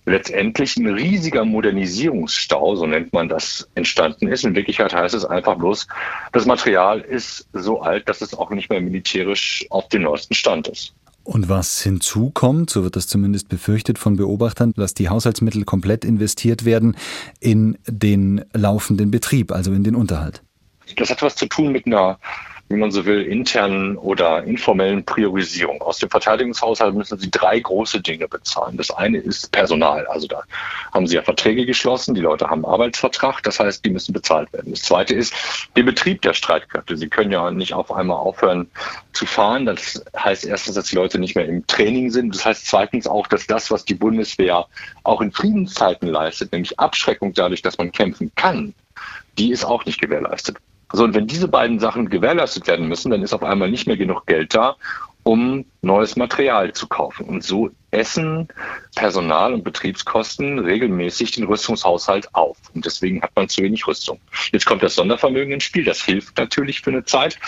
letztendlich 0.07 0.77
ein 0.77 0.87
riesiger 0.87 1.45
Modernisierungsstau, 1.45 2.77
so 2.77 2.87
nennt 2.87 3.13
man 3.13 3.29
das, 3.29 3.69
entstanden 3.75 4.29
ist. 4.29 4.45
In 4.45 4.55
Wirklichkeit 4.55 4.95
heißt 4.95 5.15
es 5.15 5.25
einfach 5.25 5.57
bloß, 5.57 5.87
das 6.33 6.47
Material 6.47 7.01
ist 7.01 7.47
so 7.53 7.81
alt, 7.83 8.09
dass 8.09 8.21
es 8.21 8.35
auch 8.35 8.51
nicht 8.51 8.71
mehr 8.71 8.81
militärisch 8.81 9.67
auf 9.71 9.89
dem 9.89 10.03
neuesten 10.03 10.35
Stand 10.35 10.69
ist. 10.69 10.95
Und 11.25 11.49
was 11.49 11.83
hinzukommt, 11.83 12.71
so 12.71 12.85
wird 12.85 12.95
das 12.95 13.09
zumindest 13.09 13.49
befürchtet 13.49 13.99
von 13.99 14.17
Beobachtern, 14.17 14.73
dass 14.77 14.95
die 14.95 15.09
Haushaltsmittel 15.09 15.65
komplett 15.65 16.05
investiert 16.05 16.65
werden 16.65 16.97
in 17.41 17.77
den 17.89 18.45
laufenden 18.53 19.11
Betrieb, 19.11 19.51
also 19.51 19.73
in 19.73 19.83
den 19.83 19.97
Unterhalt. 19.97 20.43
Das 20.97 21.11
hat 21.11 21.23
was 21.23 21.35
zu 21.35 21.47
tun 21.47 21.73
mit 21.73 21.87
einer 21.87 22.21
wie 22.69 22.77
man 22.77 22.91
so 22.91 23.05
will, 23.05 23.23
internen 23.23 23.97
oder 23.97 24.43
informellen 24.43 25.05
Priorisierung. 25.05 25.81
Aus 25.83 25.99
dem 25.99 26.11
Verteidigungshaushalt 26.11 26.95
müssen 26.95 27.19
Sie 27.19 27.31
drei 27.31 27.61
große 27.61 28.01
Dinge 28.01 28.27
bezahlen. 28.27 28.77
Das 28.77 28.91
eine 28.91 29.19
ist 29.19 29.53
Personal. 29.53 30.07
Also 30.07 30.27
da 30.27 30.43
haben 30.93 31.07
Sie 31.07 31.15
ja 31.15 31.23
Verträge 31.23 31.65
geschlossen, 31.65 32.15
die 32.15 32.21
Leute 32.21 32.49
haben 32.49 32.65
Arbeitsvertrag, 32.65 33.43
das 33.45 33.61
heißt, 33.61 33.85
die 33.85 33.91
müssen 33.91 34.13
bezahlt 34.13 34.53
werden. 34.53 34.73
Das 34.73 34.83
zweite 34.83 35.15
ist 35.15 35.33
der 35.77 35.85
Betrieb 35.85 36.23
der 36.23 36.35
Streitkräfte. 36.35 36.97
Sie 36.97 37.09
können 37.09 37.31
ja 37.31 37.51
nicht 37.53 37.73
auf 37.73 37.93
einmal 37.93 38.17
aufhören 38.17 38.69
zu 39.13 39.27
fahren. 39.27 39.67
Das 39.67 40.05
heißt 40.17 40.45
erstens, 40.45 40.75
dass 40.75 40.87
die 40.87 40.97
Leute 40.97 41.21
nicht 41.21 41.37
mehr 41.37 41.47
im 41.47 41.67
Training 41.69 42.11
sind. 42.11 42.35
Das 42.35 42.45
heißt 42.45 42.67
zweitens 42.67 43.07
auch, 43.07 43.29
dass 43.29 43.47
das, 43.47 43.71
was 43.71 43.85
die 43.85 43.95
Bundeswehr 43.95 44.67
auch 45.05 45.21
in 45.21 45.31
Friedenszeiten 45.31 46.09
leistet, 46.09 46.51
nämlich 46.53 46.79
Abschreckung 46.81 47.33
dadurch, 47.33 47.63
dass 47.63 47.79
man 47.79 47.93
kämpfen 47.93 48.33
kann, 48.35 48.75
die 49.39 49.53
ist 49.53 49.65
auch 49.65 49.85
nicht 49.85 50.01
gewährleistet. 50.01 50.57
So, 50.97 51.05
und 51.05 51.15
wenn 51.15 51.27
diese 51.27 51.47
beiden 51.47 51.79
Sachen 51.79 52.09
gewährleistet 52.09 52.67
werden 52.69 52.89
müssen, 52.89 53.11
dann 53.11 53.23
ist 53.23 53.35
auf 53.35 53.43
einmal 53.43 53.71
nicht 53.71 53.87
mehr 53.87 53.99
genug 53.99 54.25
Geld 54.25 54.55
da, 54.55 54.77
um 55.25 55.67
neues 55.83 56.17
Material 56.17 56.73
zu 56.73 56.87
kaufen. 56.87 57.27
Und 57.27 57.45
so 57.45 57.69
essen 57.91 58.49
Personal- 58.95 59.53
und 59.53 59.63
Betriebskosten 59.63 60.59
regelmäßig 60.59 61.33
den 61.33 61.45
Rüstungshaushalt 61.45 62.35
auf. 62.35 62.57
Und 62.73 62.87
deswegen 62.87 63.21
hat 63.21 63.31
man 63.37 63.47
zu 63.47 63.63
wenig 63.63 63.87
Rüstung. 63.87 64.21
Jetzt 64.53 64.65
kommt 64.65 64.83
das 64.83 64.95
Sondervermögen 64.95 65.53
ins 65.53 65.65
Spiel. 65.65 65.85
Das 65.85 66.03
hilft 66.03 66.39
natürlich 66.39 66.81
für 66.81 66.93
eine 66.93 67.05
Zeit. 67.05 67.39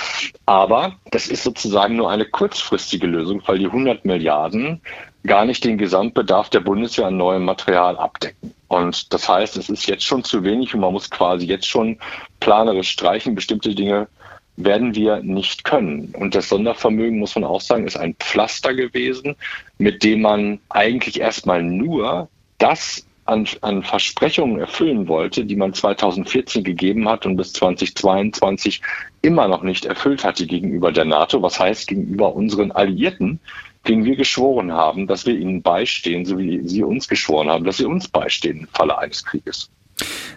Aber 0.44 0.96
das 1.10 1.28
ist 1.28 1.42
sozusagen 1.42 1.96
nur 1.96 2.10
eine 2.10 2.26
kurzfristige 2.26 3.06
Lösung, 3.06 3.42
weil 3.46 3.60
die 3.60 3.66
100 3.66 4.04
Milliarden 4.04 4.82
gar 5.26 5.44
nicht 5.44 5.64
den 5.64 5.78
Gesamtbedarf 5.78 6.50
der 6.50 6.60
Bundeswehr 6.60 7.06
an 7.06 7.16
neuem 7.16 7.44
Material 7.44 7.96
abdecken. 7.96 8.54
Und 8.68 9.12
das 9.12 9.28
heißt, 9.28 9.56
es 9.56 9.68
ist 9.68 9.86
jetzt 9.86 10.04
schon 10.04 10.24
zu 10.24 10.44
wenig 10.44 10.74
und 10.74 10.80
man 10.80 10.92
muss 10.92 11.10
quasi 11.10 11.46
jetzt 11.46 11.66
schon 11.66 11.98
planerisch 12.40 12.90
streichen. 12.90 13.34
Bestimmte 13.34 13.74
Dinge 13.74 14.08
werden 14.56 14.94
wir 14.94 15.20
nicht 15.22 15.64
können. 15.64 16.14
Und 16.16 16.34
das 16.34 16.48
Sondervermögen, 16.48 17.18
muss 17.18 17.34
man 17.34 17.44
auch 17.44 17.60
sagen, 17.60 17.86
ist 17.86 17.96
ein 17.96 18.14
Pflaster 18.14 18.74
gewesen, 18.74 19.36
mit 19.78 20.02
dem 20.02 20.22
man 20.22 20.60
eigentlich 20.68 21.20
erstmal 21.20 21.62
nur 21.62 22.28
das 22.58 23.06
an, 23.28 23.46
an 23.60 23.82
Versprechungen 23.82 24.58
erfüllen 24.58 25.06
wollte, 25.06 25.44
die 25.44 25.56
man 25.56 25.74
2014 25.74 26.64
gegeben 26.64 27.08
hat 27.08 27.26
und 27.26 27.36
bis 27.36 27.52
2022 27.52 28.80
immer 29.20 29.48
noch 29.48 29.62
nicht 29.62 29.84
erfüllt 29.84 30.24
hatte 30.24 30.46
gegenüber 30.46 30.92
der 30.92 31.04
NATO, 31.04 31.42
was 31.42 31.60
heißt 31.60 31.88
gegenüber 31.88 32.34
unseren 32.34 32.72
Alliierten, 32.72 33.38
denen 33.88 34.04
wir 34.04 34.16
geschworen 34.16 34.72
haben, 34.72 35.06
dass 35.06 35.26
wir 35.26 35.36
ihnen 35.36 35.62
beistehen, 35.62 36.24
so 36.24 36.38
wie 36.38 36.66
sie 36.68 36.82
uns 36.82 37.08
geschworen 37.08 37.48
haben, 37.48 37.64
dass 37.64 37.78
sie 37.78 37.86
uns 37.86 38.08
beistehen 38.08 38.60
im 38.60 38.68
Falle 38.68 38.98
eines 38.98 39.24
Krieges. 39.24 39.70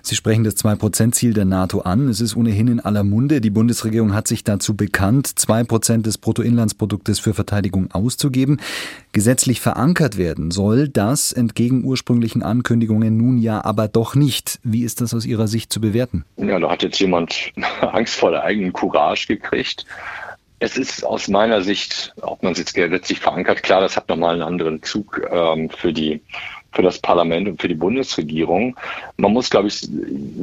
Sie 0.02 0.16
sprechen 0.16 0.44
das 0.44 0.58
2-Prozent-Ziel 0.58 1.34
der 1.34 1.46
NATO 1.46 1.82
an. 1.82 2.08
Es 2.10 2.22
ist 2.22 2.36
ohnehin 2.36 2.68
in 2.68 2.80
aller 2.80 3.04
Munde. 3.04 3.42
Die 3.42 3.52
Bundesregierung 3.52 4.14
hat 4.14 4.28
sich 4.28 4.44
dazu 4.44 4.76
bekannt, 4.76 5.28
2 5.28 5.64
Prozent 5.64 6.06
des 6.08 6.18
Bruttoinlandsproduktes 6.18 7.20
für 7.20 7.34
Verteidigung 7.34 7.92
auszugeben. 7.92 8.60
Gesetzlich 9.12 9.62
verankert 9.62 10.18
werden 10.18 10.50
soll 10.50 10.90
das 10.90 11.32
entgegen 11.32 11.84
ursprünglichen 11.84 12.42
Ankündigungen 12.42 13.16
nun 13.18 13.38
ja 13.38 13.64
aber 13.64 13.88
doch 13.88 14.16
nicht. 14.16 14.60
Wie 14.64 14.84
ist 14.84 15.02
das 15.02 15.14
aus 15.14 15.26
Ihrer 15.26 15.48
Sicht 15.48 15.72
zu 15.72 15.80
bewerten? 15.80 16.26
Ja, 16.38 16.60
da 16.60 16.72
hat 16.72 16.82
jetzt 16.82 17.00
jemand 17.00 17.52
Angst 17.82 18.16
vor 18.16 18.32
der 18.32 18.44
eigenen 18.44 18.74
Courage 18.74 19.28
gekriegt. 19.28 19.86
Es 20.62 20.78
ist 20.78 21.04
aus 21.04 21.28
meiner 21.28 21.64
Sicht, 21.64 22.14
ob 22.22 22.44
man 22.44 22.52
es 22.52 22.60
jetzt 22.60 22.76
gesetzlich 22.76 23.20
verankert, 23.20 23.64
klar, 23.64 23.82
das 23.82 23.98
hat 23.98 24.08
nochmal 24.10 24.36
einen 24.36 24.44
anderen 24.44 24.84
Zug 24.84 25.20
ähm, 25.32 25.72
für 25.72 25.92
die 25.92 26.22
für 26.72 26.84
das 26.84 27.00
Parlament 27.00 27.48
und 27.48 27.60
für 27.60 27.68
die 27.68 27.76
Bundesregierung. 27.76 28.78
Man 29.18 29.34
muss, 29.34 29.50
glaube 29.50 29.70
ich, 29.70 29.90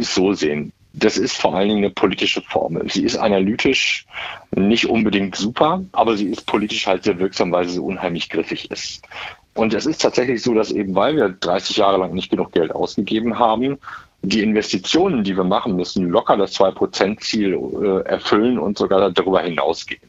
so 0.00 0.32
sehen. 0.32 0.72
Das 0.92 1.16
ist 1.16 1.36
vor 1.36 1.54
allen 1.54 1.68
Dingen 1.68 1.84
eine 1.84 1.94
politische 1.94 2.42
Formel. 2.42 2.90
Sie 2.90 3.04
ist 3.04 3.16
analytisch 3.16 4.06
nicht 4.50 4.86
unbedingt 4.86 5.36
super, 5.36 5.84
aber 5.92 6.16
sie 6.16 6.26
ist 6.26 6.46
politisch 6.46 6.88
halt 6.88 7.04
sehr 7.04 7.20
wirksam, 7.20 7.52
weil 7.52 7.68
sie 7.68 7.76
so 7.76 7.84
unheimlich 7.84 8.28
griffig 8.28 8.72
ist. 8.72 9.06
Und 9.54 9.72
es 9.72 9.86
ist 9.86 10.02
tatsächlich 10.02 10.42
so, 10.42 10.52
dass 10.52 10.72
eben 10.72 10.96
weil 10.96 11.14
wir 11.14 11.28
30 11.28 11.76
Jahre 11.76 11.98
lang 11.98 12.12
nicht 12.12 12.30
genug 12.30 12.50
Geld 12.50 12.72
ausgegeben 12.72 13.38
haben, 13.38 13.78
die 14.22 14.42
Investitionen, 14.42 15.22
die 15.22 15.36
wir 15.36 15.44
machen 15.44 15.76
müssen, 15.76 16.08
locker 16.08 16.36
das 16.36 16.58
2-Prozent-Ziel 16.58 17.54
äh, 17.54 18.08
erfüllen 18.08 18.58
und 18.58 18.76
sogar 18.76 19.10
darüber 19.12 19.40
hinausgehen. 19.40 20.07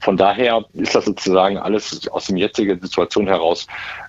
Von 0.00 0.16
daher 0.16 0.64
ist 0.74 0.94
das 0.94 1.04
sozusagen 1.04 1.58
alles 1.58 2.08
aus 2.08 2.26
der 2.26 2.36
jetzigen 2.36 2.80
Situation 2.80 3.26
heraus 3.26 3.66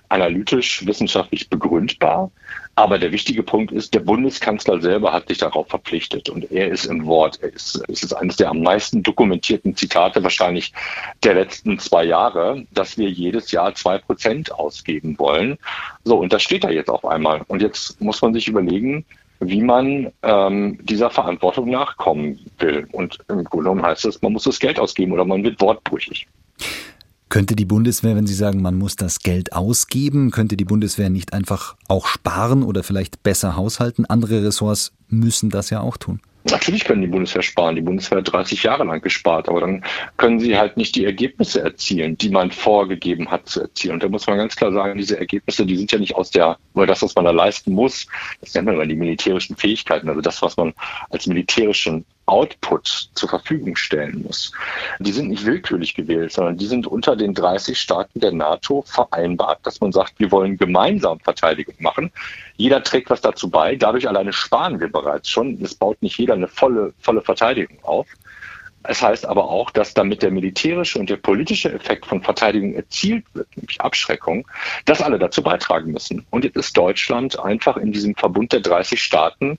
analytisch, 0.08 0.86
wissenschaftlich 0.86 1.48
begründbar. 1.48 2.30
Aber 2.74 2.98
der 2.98 3.12
wichtige 3.12 3.42
Punkt 3.42 3.70
ist, 3.70 3.92
der 3.92 4.00
Bundeskanzler 4.00 4.80
selber 4.80 5.12
hat 5.12 5.28
sich 5.28 5.38
darauf 5.38 5.68
verpflichtet 5.68 6.30
und 6.30 6.50
er 6.50 6.68
ist 6.68 6.86
im 6.86 7.04
Wort. 7.04 7.38
Es 7.42 7.74
ist 7.88 8.14
eines 8.14 8.36
der 8.36 8.48
am 8.48 8.62
meisten 8.62 9.02
dokumentierten 9.02 9.76
Zitate 9.76 10.22
wahrscheinlich 10.22 10.72
der 11.22 11.34
letzten 11.34 11.78
zwei 11.78 12.04
Jahre, 12.04 12.64
dass 12.70 12.96
wir 12.96 13.10
jedes 13.10 13.50
Jahr 13.50 13.74
zwei 13.74 13.98
Prozent 13.98 14.52
ausgeben 14.52 15.18
wollen. 15.18 15.58
So, 16.04 16.16
und 16.18 16.32
das 16.32 16.42
steht 16.42 16.64
da 16.64 16.70
jetzt 16.70 16.88
auf 16.88 17.04
einmal. 17.04 17.42
Und 17.48 17.60
jetzt 17.60 18.00
muss 18.00 18.22
man 18.22 18.32
sich 18.32 18.48
überlegen, 18.48 19.04
wie 19.44 19.62
man 19.62 20.12
ähm, 20.22 20.78
dieser 20.82 21.10
Verantwortung 21.10 21.70
nachkommen 21.70 22.38
will. 22.58 22.86
Und 22.92 23.18
im 23.28 23.44
Grunde 23.44 23.64
genommen 23.64 23.82
heißt 23.82 24.04
es, 24.06 24.22
man 24.22 24.32
muss 24.32 24.44
das 24.44 24.58
Geld 24.58 24.78
ausgeben 24.78 25.12
oder 25.12 25.24
man 25.24 25.42
wird 25.42 25.60
wortbrüchig. 25.60 26.26
Könnte 27.28 27.56
die 27.56 27.64
Bundeswehr, 27.64 28.14
wenn 28.14 28.26
Sie 28.26 28.34
sagen, 28.34 28.60
man 28.60 28.76
muss 28.76 28.96
das 28.96 29.20
Geld 29.20 29.54
ausgeben, 29.54 30.30
könnte 30.30 30.56
die 30.56 30.66
Bundeswehr 30.66 31.08
nicht 31.08 31.32
einfach 31.32 31.76
auch 31.88 32.06
sparen 32.06 32.62
oder 32.62 32.82
vielleicht 32.82 33.22
besser 33.22 33.56
haushalten? 33.56 34.04
Andere 34.04 34.44
Ressorts 34.44 34.92
müssen 35.08 35.48
das 35.48 35.70
ja 35.70 35.80
auch 35.80 35.96
tun. 35.96 36.20
Natürlich 36.50 36.84
können 36.84 37.02
die 37.02 37.08
Bundeswehr 37.08 37.42
sparen. 37.42 37.76
Die 37.76 37.82
Bundeswehr 37.82 38.18
hat 38.18 38.32
30 38.32 38.62
Jahre 38.62 38.84
lang 38.84 39.00
gespart, 39.00 39.48
aber 39.48 39.60
dann 39.60 39.84
können 40.16 40.40
sie 40.40 40.56
halt 40.56 40.76
nicht 40.76 40.96
die 40.96 41.04
Ergebnisse 41.04 41.62
erzielen, 41.62 42.18
die 42.18 42.30
man 42.30 42.50
vorgegeben 42.50 43.30
hat 43.30 43.48
zu 43.48 43.60
erzielen. 43.60 43.94
Und 43.94 44.02
da 44.02 44.08
muss 44.08 44.26
man 44.26 44.38
ganz 44.38 44.56
klar 44.56 44.72
sagen, 44.72 44.98
diese 44.98 45.18
Ergebnisse, 45.18 45.64
die 45.64 45.76
sind 45.76 45.92
ja 45.92 45.98
nicht 45.98 46.14
aus 46.16 46.30
der, 46.30 46.58
weil 46.74 46.86
das, 46.86 47.02
was 47.02 47.14
man 47.14 47.24
da 47.24 47.30
leisten 47.30 47.72
muss, 47.72 48.06
das 48.40 48.54
nennt 48.54 48.66
man 48.66 48.74
immer 48.74 48.86
die 48.86 48.96
militärischen 48.96 49.56
Fähigkeiten, 49.56 50.08
also 50.08 50.20
das, 50.20 50.42
was 50.42 50.56
man 50.56 50.74
als 51.10 51.26
militärischen 51.26 52.04
Output 52.26 53.10
zur 53.14 53.28
Verfügung 53.28 53.76
stellen 53.76 54.22
muss. 54.22 54.52
Die 55.00 55.12
sind 55.12 55.28
nicht 55.28 55.44
willkürlich 55.44 55.94
gewählt, 55.94 56.32
sondern 56.32 56.56
die 56.56 56.66
sind 56.66 56.86
unter 56.86 57.16
den 57.16 57.34
30 57.34 57.78
Staaten 57.78 58.20
der 58.20 58.32
NATO 58.32 58.82
vereinbart, 58.86 59.58
dass 59.64 59.80
man 59.80 59.92
sagt, 59.92 60.14
wir 60.18 60.30
wollen 60.30 60.56
gemeinsam 60.56 61.18
Verteidigung 61.20 61.74
machen. 61.80 62.12
Jeder 62.56 62.82
trägt 62.82 63.10
was 63.10 63.20
dazu 63.20 63.50
bei. 63.50 63.74
Dadurch 63.74 64.08
alleine 64.08 64.32
sparen 64.32 64.78
wir 64.78 64.90
bereits 64.90 65.28
schon. 65.28 65.60
Es 65.62 65.74
baut 65.74 66.00
nicht 66.00 66.16
jeder 66.18 66.31
eine 66.32 66.48
volle, 66.48 66.92
volle 67.00 67.22
Verteidigung 67.22 67.78
auf. 67.82 68.06
Es 68.84 69.00
heißt 69.00 69.26
aber 69.26 69.48
auch, 69.48 69.70
dass 69.70 69.94
damit 69.94 70.22
der 70.22 70.32
militärische 70.32 70.98
und 70.98 71.08
der 71.08 71.16
politische 71.16 71.72
Effekt 71.72 72.04
von 72.06 72.20
Verteidigung 72.22 72.74
erzielt 72.74 73.24
wird, 73.32 73.46
nämlich 73.56 73.80
Abschreckung, 73.80 74.46
dass 74.86 75.00
alle 75.00 75.20
dazu 75.20 75.42
beitragen 75.42 75.92
müssen. 75.92 76.26
Und 76.30 76.44
jetzt 76.44 76.56
ist 76.56 76.76
Deutschland 76.76 77.38
einfach 77.38 77.76
in 77.76 77.92
diesem 77.92 78.16
Verbund 78.16 78.52
der 78.52 78.60
30 78.60 79.00
Staaten 79.00 79.58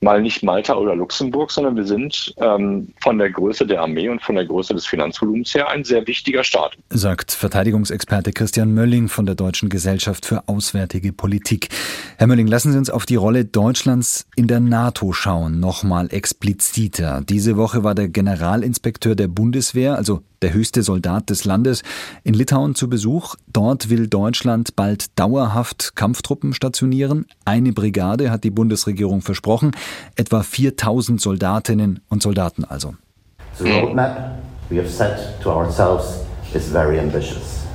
mal 0.00 0.22
nicht 0.22 0.42
Malta 0.42 0.74
oder 0.74 0.96
Luxemburg, 0.96 1.50
sondern 1.50 1.76
wir 1.76 1.84
sind 1.84 2.34
ähm, 2.38 2.88
von 3.02 3.18
der 3.18 3.30
Größe 3.30 3.66
der 3.66 3.82
Armee 3.82 4.08
und 4.08 4.22
von 4.22 4.34
der 4.34 4.46
Größe 4.46 4.74
des 4.74 4.86
Finanzvolumens 4.86 5.54
her 5.54 5.68
ein 5.68 5.84
sehr 5.84 6.06
wichtiger 6.06 6.42
Staat. 6.42 6.76
Sagt 6.88 7.32
Verteidigungsexperte 7.32 8.32
Christian 8.32 8.72
Mölling 8.72 9.08
von 9.08 9.26
der 9.26 9.34
Deutschen 9.34 9.68
Gesellschaft 9.68 10.24
für 10.24 10.48
Auswärtige 10.48 11.12
Politik. 11.12 11.68
Herr 12.16 12.26
Mölling, 12.26 12.46
lassen 12.46 12.72
Sie 12.72 12.78
uns 12.78 12.88
auf 12.88 13.04
die 13.04 13.16
Rolle 13.16 13.44
Deutschlands 13.44 14.26
in 14.36 14.46
der 14.46 14.60
NATO 14.60 15.12
schauen, 15.12 15.60
nochmal 15.60 16.08
expliziter. 16.10 17.22
Diese 17.28 17.58
Woche 17.58 17.84
war 17.84 17.94
der 17.94 18.08
Generalinspekteur 18.08 19.14
der 19.14 19.28
Bundeswehr, 19.28 19.96
also 19.96 20.22
der 20.42 20.54
höchste 20.54 20.82
Soldat 20.82 21.30
des 21.30 21.44
Landes, 21.44 21.82
in 22.24 22.34
Litauen 22.34 22.74
zu 22.74 22.88
Besuch. 22.88 23.36
Dort 23.52 23.90
will 23.90 24.06
Deutschland 24.06 24.76
bald 24.76 25.18
dauerhaft 25.18 25.94
Kampftruppen 25.96 26.54
stationieren. 26.54 27.26
Eine 27.44 27.72
Brigade 27.72 28.30
hat 28.30 28.44
die 28.44 28.50
Bundesregierung 28.50 29.20
versprochen, 29.20 29.72
etwa 30.16 30.42
4000 30.42 31.20
Soldatinnen 31.20 32.00
und 32.08 32.22
Soldaten 32.22 32.64
also. 32.64 32.94
The 33.58 33.64
roadmap 33.64 34.38
we 34.70 34.76
have 34.76 34.88
set 34.88 35.40
to 35.42 35.50
ourselves 35.50 36.24
is 36.54 36.68
very 36.68 36.98
ambitious. 36.98 37.66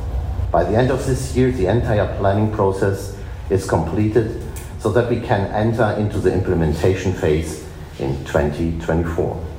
By 0.51 0.63
the 0.63 0.77
end 0.77 0.91
of 0.91 1.05
this 1.05 1.35
year, 1.35 1.51
the 1.51 1.67
entire 1.67 2.07
planning 2.17 2.51
process 2.51 3.13
is 3.49 3.67
completed 3.67 4.41
so 4.79 4.91
that 4.91 5.09
we 5.09 5.19
can 5.19 5.47
enter 5.53 5.95
into 5.99 6.19
the 6.19 6.31
implementation 6.31 7.13
phase 7.13 7.63
in 7.99 8.23
2024. 8.25 9.54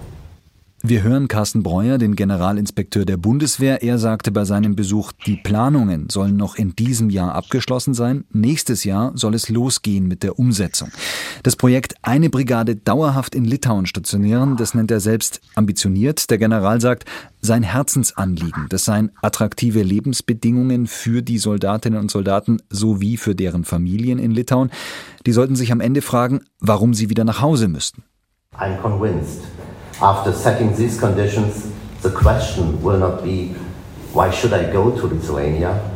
Wir 0.89 1.03
hören 1.03 1.27
Carsten 1.27 1.65
Breuer, 1.65 1.99
den 1.99 2.15
Generalinspekteur 2.15 3.05
der 3.05 3.17
Bundeswehr. 3.17 3.83
Er 3.83 3.99
sagte 3.99 4.31
bei 4.31 4.45
seinem 4.45 4.77
Besuch, 4.77 5.11
die 5.27 5.35
Planungen 5.35 6.09
sollen 6.09 6.37
noch 6.37 6.55
in 6.55 6.77
diesem 6.77 7.11
Jahr 7.11 7.35
abgeschlossen 7.35 7.93
sein. 7.93 8.23
Nächstes 8.33 8.85
Jahr 8.85 9.11
soll 9.17 9.35
es 9.35 9.49
losgehen 9.49 10.07
mit 10.07 10.23
der 10.23 10.39
Umsetzung. 10.39 10.91
Das 11.43 11.57
Projekt 11.57 11.97
Eine 12.03 12.31
Brigade 12.31 12.77
dauerhaft 12.77 13.35
in 13.35 13.45
Litauen 13.45 13.87
stationieren, 13.87 14.57
das 14.57 14.75
nennt 14.75 14.93
er 14.93 15.01
selbst 15.01 15.41
ambitioniert. 15.57 16.31
Der 16.31 16.39
General 16.39 16.81
sagt, 16.81 17.05
sein 17.41 17.65
Herzensanliegen, 17.65 18.67
das 18.69 18.85
seien 18.85 19.11
attraktive 19.23 19.83
Lebensbedingungen 19.83 20.87
für 20.87 21.21
die 21.21 21.39
Soldatinnen 21.39 21.99
und 21.99 22.13
Soldaten 22.13 22.59
sowie 22.71 23.17
für 23.17 23.35
deren 23.35 23.65
Familien 23.65 24.21
in 24.21 24.31
Litauen. 24.31 24.71
Die 25.27 25.33
sollten 25.33 25.57
sich 25.57 25.73
am 25.73 25.81
Ende 25.81 26.01
fragen, 26.01 26.43
warum 26.61 26.95
sie 26.95 27.11
wieder 27.11 27.25
nach 27.25 27.41
Hause 27.41 27.67
müssten. 27.67 28.05
I'm 28.57 28.81
convinced 28.81 29.43
after 30.01 30.33
setting 30.33 30.75
these 30.77 30.99
conditions, 30.99 31.73
the 32.03 32.11
question 32.11 32.83
will 32.83 32.99
not 32.99 33.23
be, 33.23 33.55
why 34.13 34.31
should 34.31 34.53
I 34.53 34.71
go 34.71 34.91
to 34.91 35.07
Lithuania? 35.07 35.91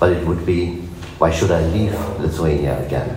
But 0.00 0.12
it 0.12 0.26
would 0.26 0.44
be, 0.44 0.76
why 1.18 1.30
should 1.30 1.50
I 1.50 1.64
leave 1.66 1.92
Lithuania 2.18 2.84
again? 2.84 3.16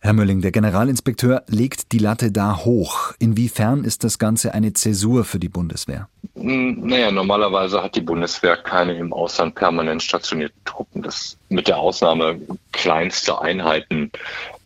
Herr 0.00 0.12
Mölling, 0.12 0.42
der 0.42 0.52
Generalinspekteur 0.52 1.42
legt 1.48 1.90
die 1.90 1.98
Latte 1.98 2.30
da 2.30 2.58
hoch. 2.64 3.14
Inwiefern 3.18 3.82
ist 3.82 4.04
das 4.04 4.20
Ganze 4.20 4.54
eine 4.54 4.72
Zäsur 4.72 5.24
für 5.24 5.40
die 5.40 5.48
Bundeswehr? 5.48 6.08
Hm, 6.36 6.86
naja, 6.86 7.10
normalerweise 7.10 7.82
hat 7.82 7.96
die 7.96 8.00
Bundeswehr 8.00 8.56
keine 8.56 8.96
im 8.96 9.12
Ausland 9.12 9.56
permanent 9.56 10.00
stationierten 10.00 10.64
Truppen. 10.64 11.02
Das 11.02 11.36
mit 11.48 11.66
der 11.66 11.78
Ausnahme 11.78 12.40
kleinster 12.70 13.42
Einheiten 13.42 14.12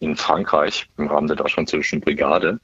in 0.01 0.17
Frankreich 0.17 0.87
im 0.99 1.07
Rahmen 1.07 1.29
der 1.29 1.37
deutsch-französischen 1.37 2.01
Brigade. 2.01 2.61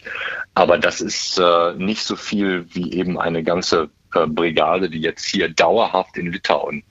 Aber 0.54 0.76
das 0.76 1.00
ist 1.00 1.38
äh, 1.38 1.72
nicht 1.74 2.02
so 2.02 2.16
viel 2.16 2.66
wie 2.74 2.92
eben 2.92 3.18
eine 3.18 3.42
ganze 3.42 3.88
äh, 4.14 4.26
Brigade, 4.26 4.90
die 4.90 5.00
jetzt 5.00 5.24
hier 5.24 5.48
dauerhaft 5.48 6.18
in 6.18 6.32
Litauen 6.32 6.82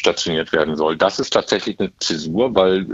stationiert 0.00 0.50
werden 0.52 0.76
soll. 0.76 0.96
Das 0.96 1.18
ist 1.18 1.34
tatsächlich 1.34 1.78
eine 1.78 1.92
Zäsur, 1.98 2.54
weil 2.54 2.86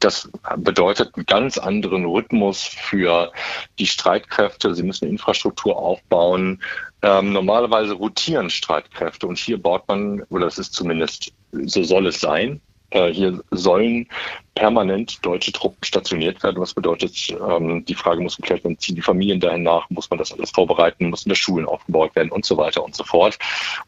das 0.00 0.28
bedeutet 0.56 1.14
einen 1.14 1.26
ganz 1.26 1.58
anderen 1.58 2.06
Rhythmus 2.06 2.62
für 2.62 3.30
die 3.78 3.86
Streitkräfte. 3.86 4.74
Sie 4.74 4.82
müssen 4.82 5.06
Infrastruktur 5.06 5.76
aufbauen. 5.76 6.62
Ähm, 7.02 7.34
normalerweise 7.34 7.92
rotieren 7.92 8.48
Streitkräfte 8.48 9.26
und 9.26 9.38
hier 9.38 9.60
baut 9.60 9.86
man, 9.86 10.22
oder 10.30 10.46
das 10.46 10.56
ist 10.56 10.72
zumindest, 10.72 11.30
so 11.52 11.84
soll 11.84 12.06
es 12.06 12.20
sein, 12.20 12.62
hier 12.92 13.42
sollen 13.50 14.08
permanent 14.54 15.24
deutsche 15.24 15.52
Truppen 15.52 15.84
stationiert 15.84 16.42
werden. 16.42 16.60
Was 16.60 16.72
bedeutet, 16.72 17.14
ähm, 17.30 17.84
die 17.84 17.94
Frage 17.94 18.22
muss 18.22 18.36
geklärt 18.36 18.64
werden, 18.64 18.78
ziehen 18.78 18.96
die 18.96 19.02
Familien 19.02 19.38
dahin 19.38 19.62
nach, 19.62 19.90
muss 19.90 20.08
man 20.08 20.18
das 20.18 20.32
alles 20.32 20.50
vorbereiten, 20.50 21.10
müssen 21.10 21.28
da 21.28 21.34
Schulen 21.34 21.66
aufgebaut 21.66 22.16
werden 22.16 22.30
und 22.30 22.44
so 22.44 22.56
weiter 22.56 22.82
und 22.82 22.94
so 22.94 23.04
fort. 23.04 23.38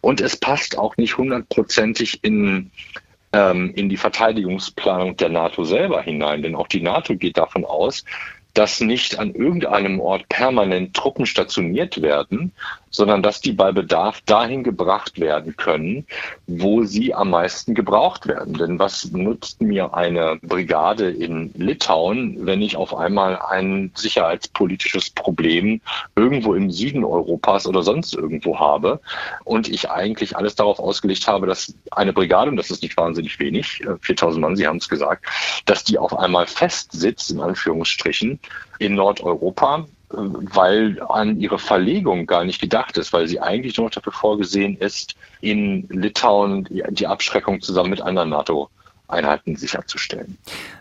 Und 0.00 0.20
es 0.20 0.36
passt 0.36 0.76
auch 0.76 0.96
nicht 0.96 1.16
hundertprozentig 1.16 2.22
in 2.22 2.70
ähm, 3.32 3.72
in 3.74 3.88
die 3.88 3.96
Verteidigungsplanung 3.96 5.16
der 5.16 5.28
NATO 5.28 5.64
selber 5.64 6.02
hinein. 6.02 6.42
Denn 6.42 6.54
auch 6.54 6.68
die 6.68 6.80
NATO 6.80 7.16
geht 7.16 7.36
davon 7.36 7.64
aus, 7.64 8.04
dass 8.54 8.80
nicht 8.80 9.18
an 9.18 9.34
irgendeinem 9.34 10.00
Ort 10.00 10.28
permanent 10.28 10.94
Truppen 10.94 11.26
stationiert 11.26 12.00
werden, 12.02 12.52
sondern 12.90 13.22
dass 13.22 13.40
die 13.40 13.52
bei 13.52 13.72
Bedarf 13.72 14.20
dahin 14.22 14.62
gebracht 14.62 15.20
werden 15.20 15.56
können, 15.56 16.06
wo 16.46 16.84
sie 16.84 17.14
am 17.14 17.30
meisten 17.30 17.74
gebraucht 17.74 18.26
werden. 18.26 18.54
Denn 18.54 18.78
was 18.78 19.10
nutzt 19.12 19.60
mir 19.60 19.94
eine 19.94 20.38
Brigade 20.42 21.10
in 21.10 21.52
Litauen, 21.54 22.46
wenn 22.46 22.62
ich 22.62 22.76
auf 22.76 22.94
einmal 22.94 23.38
ein 23.38 23.92
sicherheitspolitisches 23.94 25.10
Problem 25.10 25.80
irgendwo 26.16 26.54
im 26.54 26.70
Süden 26.70 27.04
Europas 27.04 27.66
oder 27.66 27.82
sonst 27.82 28.14
irgendwo 28.14 28.58
habe 28.58 29.00
und 29.44 29.68
ich 29.68 29.90
eigentlich 29.90 30.36
alles 30.36 30.54
darauf 30.54 30.78
ausgelegt 30.78 31.26
habe, 31.26 31.46
dass 31.46 31.74
eine 31.90 32.12
Brigade, 32.12 32.50
und 32.50 32.56
das 32.56 32.70
ist 32.70 32.82
nicht 32.82 32.96
wahnsinnig 32.96 33.38
wenig, 33.38 33.82
4000 34.00 34.38
äh, 34.38 34.40
Mann, 34.40 34.56
Sie 34.56 34.66
haben 34.66 34.78
es 34.78 34.88
gesagt, 34.88 35.26
dass 35.66 35.84
die 35.84 35.98
auf 35.98 36.16
einmal 36.16 36.46
festsitzt, 36.46 37.30
in 37.30 37.40
Anführungsstrichen, 37.40 38.38
in 38.78 38.94
Nordeuropa 38.94 39.86
weil 40.10 41.00
an 41.02 41.38
ihre 41.38 41.58
Verlegung 41.58 42.26
gar 42.26 42.44
nicht 42.44 42.60
gedacht 42.60 42.96
ist, 42.96 43.12
weil 43.12 43.28
sie 43.28 43.40
eigentlich 43.40 43.76
nur 43.76 43.86
noch 43.86 43.94
dafür 43.94 44.12
vorgesehen 44.12 44.76
ist, 44.78 45.14
in 45.40 45.86
Litauen 45.88 46.66
die 46.70 47.06
Abschreckung 47.06 47.60
zusammen 47.60 47.90
mit 47.90 48.00
anderen 48.00 48.30
NATO-Einheiten 48.30 49.56
sicherzustellen. 49.56 50.38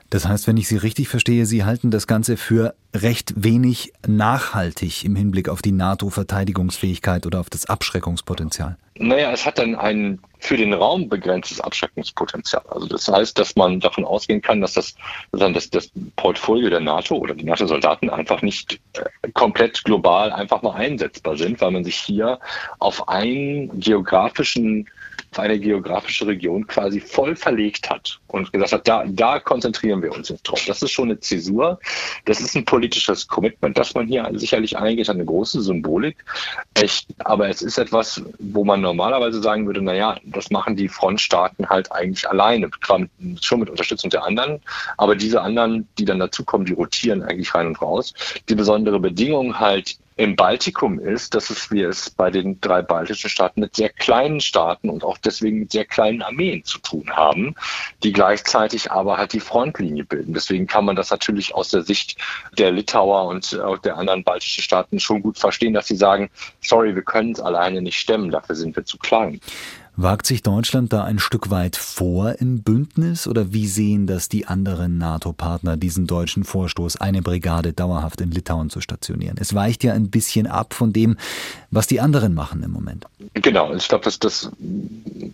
Das 0.09 0.25
heißt, 0.25 0.47
wenn 0.47 0.55
ich 0.55 0.69
Sie 0.69 0.77
richtig 0.77 1.09
verstehe, 1.09 1.45
Sie 1.45 1.65
halten 1.65 1.91
das 1.91 2.07
Ganze 2.07 2.37
für 2.37 2.73
recht 2.93 3.33
wenig 3.35 3.91
nachhaltig 4.07 5.03
im 5.03 5.15
Hinblick 5.15 5.49
auf 5.49 5.61
die 5.61 5.73
NATO-Verteidigungsfähigkeit 5.73 7.25
oder 7.25 7.41
auf 7.41 7.49
das 7.49 7.65
Abschreckungspotenzial. 7.65 8.77
Naja, 8.95 9.31
es 9.31 9.45
hat 9.45 9.59
dann 9.59 9.75
ein 9.75 10.19
für 10.39 10.55
den 10.55 10.73
Raum 10.73 11.09
begrenztes 11.09 11.59
Abschreckungspotenzial. 11.59 12.63
Also 12.69 12.87
das 12.87 13.07
heißt, 13.07 13.37
dass 13.37 13.55
man 13.55 13.79
davon 13.79 14.05
ausgehen 14.05 14.41
kann, 14.41 14.61
dass 14.61 14.73
das, 14.73 14.95
dass 15.31 15.69
das 15.69 15.91
Portfolio 16.15 16.69
der 16.69 16.79
NATO 16.79 17.15
oder 17.15 17.35
die 17.35 17.43
NATO-Soldaten 17.43 18.09
einfach 18.09 18.41
nicht 18.41 18.79
äh, 18.93 19.29
komplett 19.33 19.83
global 19.83 20.31
einfach 20.31 20.61
mal 20.61 20.75
einsetzbar 20.75 21.37
sind, 21.37 21.59
weil 21.59 21.71
man 21.71 21.83
sich 21.83 21.97
hier 21.97 22.39
auf 22.79 23.07
einen 23.09 23.79
geografischen 23.79 24.87
auf 25.31 25.39
eine 25.39 25.59
geografische 25.59 26.27
Region 26.27 26.65
quasi 26.67 26.99
voll 26.99 27.35
verlegt 27.35 27.89
hat 27.89 28.19
und 28.27 28.51
gesagt 28.51 28.71
hat, 28.71 28.87
da, 28.87 29.05
da 29.07 29.39
konzentrieren 29.39 30.01
wir 30.01 30.11
uns 30.11 30.29
jetzt 30.29 30.43
drauf. 30.43 30.63
Das 30.65 30.81
ist 30.81 30.91
schon 30.91 31.09
eine 31.09 31.19
Zäsur. 31.19 31.79
Das 32.25 32.39
ist 32.39 32.55
ein 32.55 32.65
politisches 32.65 33.27
Commitment, 33.27 33.77
das 33.77 33.93
man 33.93 34.07
hier 34.07 34.29
sicherlich 34.33 34.77
eingeht, 34.77 35.09
eine 35.09 35.25
große 35.25 35.61
Symbolik. 35.61 36.23
Echt, 36.73 37.07
aber 37.19 37.49
es 37.49 37.61
ist 37.61 37.77
etwas, 37.77 38.21
wo 38.39 38.63
man 38.63 38.81
normalerweise 38.81 39.41
sagen 39.41 39.65
würde, 39.65 39.81
naja, 39.81 40.17
das 40.25 40.49
machen 40.49 40.75
die 40.75 40.87
Frontstaaten 40.87 41.69
halt 41.69 41.91
eigentlich 41.91 42.29
alleine, 42.29 42.69
schon 43.41 43.59
mit 43.59 43.69
Unterstützung 43.69 44.09
der 44.09 44.23
anderen. 44.23 44.61
Aber 44.97 45.15
diese 45.15 45.41
anderen, 45.41 45.87
die 45.97 46.05
dann 46.05 46.19
dazukommen, 46.19 46.65
die 46.65 46.73
rotieren 46.73 47.23
eigentlich 47.23 47.53
rein 47.53 47.67
und 47.67 47.81
raus. 47.81 48.13
Die 48.49 48.55
besondere 48.55 48.99
Bedingung 48.99 49.59
halt 49.59 49.97
im 50.17 50.35
Baltikum 50.35 50.99
ist, 50.99 51.35
dass 51.35 51.51
es 51.51 51.69
wir 51.69 51.89
es 51.89 52.09
bei 52.09 52.31
den 52.31 52.59
drei 52.59 52.81
baltischen 52.81 53.29
Staaten 53.29 53.61
mit 53.61 53.75
sehr 53.75 53.89
kleinen 53.89 54.41
Staaten 54.41 54.89
und 54.89 55.03
auch 55.03 55.19
deswegen 55.19 55.59
mit 55.59 55.71
sehr 55.71 55.85
kleinen 55.85 56.23
Armeen 56.23 56.63
zu 56.63 56.79
tun 56.79 57.11
haben, 57.11 57.53
die 58.03 58.11
gleichzeitig 58.11 58.91
aber 58.91 59.17
halt 59.17 59.33
die 59.33 59.39
Frontlinie 59.39 60.03
bilden. 60.03 60.33
Deswegen 60.33 60.65
kann 60.65 60.85
man 60.85 60.95
das 60.95 61.11
natürlich 61.11 61.53
aus 61.53 61.69
der 61.69 61.83
Sicht 61.83 62.17
der 62.57 62.71
Litauer 62.71 63.27
und 63.27 63.59
auch 63.59 63.77
der 63.77 63.97
anderen 63.97 64.23
baltischen 64.23 64.63
Staaten 64.63 64.99
schon 64.99 65.21
gut 65.21 65.37
verstehen, 65.37 65.73
dass 65.73 65.87
sie 65.87 65.95
sagen, 65.95 66.31
sorry, 66.61 66.95
wir 66.95 67.03
können 67.03 67.33
es 67.33 67.39
alleine 67.39 67.83
nicht 67.83 67.99
stemmen, 67.99 68.31
dafür 68.31 68.55
sind 68.55 68.75
wir 68.75 68.85
zu 68.85 68.97
klein. 68.97 69.39
Wagt 69.99 70.27
sich 70.27 70.43
Deutschland 70.43 70.93
da 70.93 71.05
ein 71.05 71.17
Stück 71.17 71.49
weit 71.49 71.75
vor 71.75 72.35
im 72.37 72.61
Bündnis 72.61 73.27
oder 73.27 73.51
wie 73.51 73.65
sehen 73.65 74.05
das 74.05 74.29
die 74.29 74.45
anderen 74.45 74.99
NATO-Partner, 74.99 75.75
diesen 75.75 76.05
deutschen 76.05 76.43
Vorstoß, 76.43 76.97
eine 76.97 77.23
Brigade 77.23 77.73
dauerhaft 77.73 78.21
in 78.21 78.29
Litauen 78.29 78.69
zu 78.69 78.79
stationieren? 78.79 79.37
Es 79.41 79.55
weicht 79.55 79.83
ja 79.83 79.93
ein 79.93 80.11
bisschen 80.11 80.45
ab 80.45 80.75
von 80.75 80.93
dem, 80.93 81.17
was 81.71 81.87
die 81.87 81.99
anderen 81.99 82.35
machen 82.35 82.61
im 82.61 82.69
Moment. 82.69 83.07
Genau, 83.33 83.73
ich 83.73 83.87
glaube, 83.87 84.03
das, 84.03 84.19
das 84.19 84.51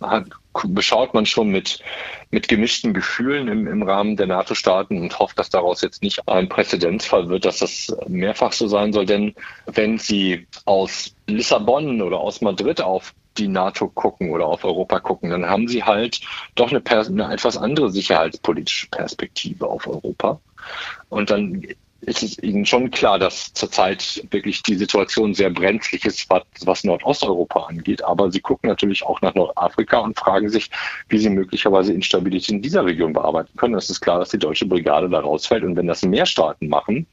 hat, 0.00 0.28
beschaut 0.64 1.12
man 1.12 1.26
schon 1.26 1.50
mit, 1.50 1.80
mit 2.30 2.48
gemischten 2.48 2.94
Gefühlen 2.94 3.48
im, 3.48 3.66
im 3.66 3.82
Rahmen 3.82 4.16
der 4.16 4.28
NATO-Staaten 4.28 4.98
und 4.98 5.18
hofft, 5.18 5.38
dass 5.38 5.50
daraus 5.50 5.82
jetzt 5.82 6.02
nicht 6.02 6.26
ein 6.26 6.48
Präzedenzfall 6.48 7.28
wird, 7.28 7.44
dass 7.44 7.58
das 7.58 7.94
mehrfach 8.08 8.54
so 8.54 8.66
sein 8.66 8.94
soll. 8.94 9.04
Denn 9.04 9.34
wenn 9.66 9.98
Sie 9.98 10.46
aus 10.64 11.14
Lissabon 11.26 12.00
oder 12.00 12.18
aus 12.18 12.40
Madrid 12.40 12.80
auf 12.80 13.12
die 13.38 13.48
NATO 13.48 13.88
gucken 13.88 14.30
oder 14.30 14.46
auf 14.46 14.64
Europa 14.64 15.00
gucken, 15.00 15.30
dann 15.30 15.46
haben 15.48 15.68
sie 15.68 15.84
halt 15.84 16.20
doch 16.54 16.70
eine, 16.70 16.82
eine 16.86 17.32
etwas 17.32 17.56
andere 17.56 17.90
sicherheitspolitische 17.90 18.88
Perspektive 18.88 19.66
auf 19.66 19.86
Europa. 19.86 20.40
Und 21.08 21.30
dann 21.30 21.66
ist 22.04 22.22
es 22.22 22.42
ihnen 22.42 22.64
schon 22.66 22.90
klar, 22.90 23.18
dass 23.18 23.52
zurzeit 23.52 24.22
wirklich 24.30 24.62
die 24.62 24.76
Situation 24.76 25.34
sehr 25.34 25.50
brenzlig 25.50 26.04
ist, 26.04 26.28
was, 26.30 26.42
was 26.64 26.84
Nordosteuropa 26.84 27.64
angeht. 27.64 28.04
Aber 28.04 28.30
sie 28.30 28.40
gucken 28.40 28.68
natürlich 28.68 29.04
auch 29.04 29.20
nach 29.20 29.34
Nordafrika 29.34 29.98
und 29.98 30.18
fragen 30.18 30.48
sich, 30.48 30.70
wie 31.08 31.18
sie 31.18 31.30
möglicherweise 31.30 31.92
Instabilität 31.92 32.50
in 32.50 32.62
dieser 32.62 32.84
Region 32.84 33.12
bearbeiten 33.12 33.56
können. 33.56 33.74
Es 33.74 33.90
ist 33.90 34.00
klar, 34.00 34.18
dass 34.18 34.30
die 34.30 34.38
deutsche 34.38 34.66
Brigade 34.66 35.08
da 35.08 35.20
rausfällt. 35.20 35.64
Und 35.64 35.76
wenn 35.76 35.86
das 35.86 36.02
mehr 36.02 36.26
Staaten 36.26 36.68
machen, 36.68 37.06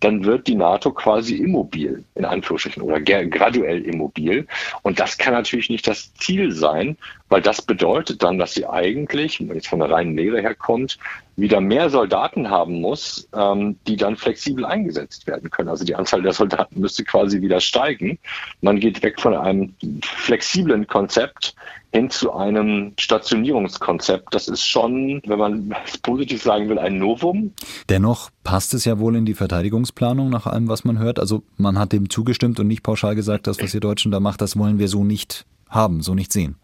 dann 0.00 0.24
wird 0.24 0.46
die 0.46 0.54
NATO 0.54 0.92
quasi 0.92 1.36
immobil, 1.36 2.04
in 2.14 2.24
Anführungsstrichen, 2.24 2.82
oder 2.82 3.00
graduell 3.00 3.82
immobil. 3.82 4.46
Und 4.82 5.00
das 5.00 5.18
kann 5.18 5.32
natürlich 5.32 5.70
nicht 5.70 5.86
das 5.86 6.12
Ziel 6.14 6.52
sein, 6.52 6.96
weil 7.32 7.40
das 7.40 7.62
bedeutet 7.62 8.22
dann, 8.22 8.36
dass 8.36 8.52
sie 8.52 8.66
eigentlich, 8.66 9.40
wenn 9.40 9.46
man 9.46 9.56
jetzt 9.56 9.68
von 9.68 9.78
der 9.78 9.90
reinen 9.90 10.14
Lehre 10.14 10.42
herkommt, 10.42 10.98
wieder 11.36 11.62
mehr 11.62 11.88
Soldaten 11.88 12.50
haben 12.50 12.82
muss, 12.82 13.26
ähm, 13.34 13.78
die 13.86 13.96
dann 13.96 14.16
flexibel 14.16 14.66
eingesetzt 14.66 15.26
werden 15.26 15.48
können. 15.48 15.70
Also 15.70 15.82
die 15.82 15.94
Anzahl 15.94 16.20
der 16.20 16.34
Soldaten 16.34 16.78
müsste 16.78 17.04
quasi 17.04 17.40
wieder 17.40 17.60
steigen. 17.60 18.18
Man 18.60 18.80
geht 18.80 19.02
weg 19.02 19.18
von 19.18 19.34
einem 19.34 19.74
flexiblen 20.02 20.86
Konzept 20.86 21.54
hin 21.90 22.10
zu 22.10 22.34
einem 22.34 22.92
Stationierungskonzept. 22.98 24.34
Das 24.34 24.46
ist 24.46 24.66
schon, 24.66 25.22
wenn 25.24 25.38
man 25.38 25.74
es 25.86 25.96
positiv 25.96 26.42
sagen 26.42 26.68
will, 26.68 26.78
ein 26.78 26.98
Novum. 26.98 27.54
Dennoch 27.88 28.28
passt 28.44 28.74
es 28.74 28.84
ja 28.84 28.98
wohl 28.98 29.16
in 29.16 29.24
die 29.24 29.32
Verteidigungsplanung 29.32 30.28
nach 30.28 30.46
allem, 30.46 30.68
was 30.68 30.84
man 30.84 30.98
hört. 30.98 31.18
Also 31.18 31.44
man 31.56 31.78
hat 31.78 31.94
dem 31.94 32.10
zugestimmt 32.10 32.60
und 32.60 32.66
nicht 32.66 32.82
pauschal 32.82 33.14
gesagt, 33.14 33.46
das, 33.46 33.58
was 33.62 33.72
ihr 33.72 33.80
Deutschen 33.80 34.12
da 34.12 34.20
macht, 34.20 34.42
das 34.42 34.58
wollen 34.58 34.78
wir 34.78 34.88
so 34.88 35.02
nicht 35.02 35.46
haben, 35.70 36.02
so 36.02 36.14
nicht 36.14 36.30
sehen. 36.30 36.56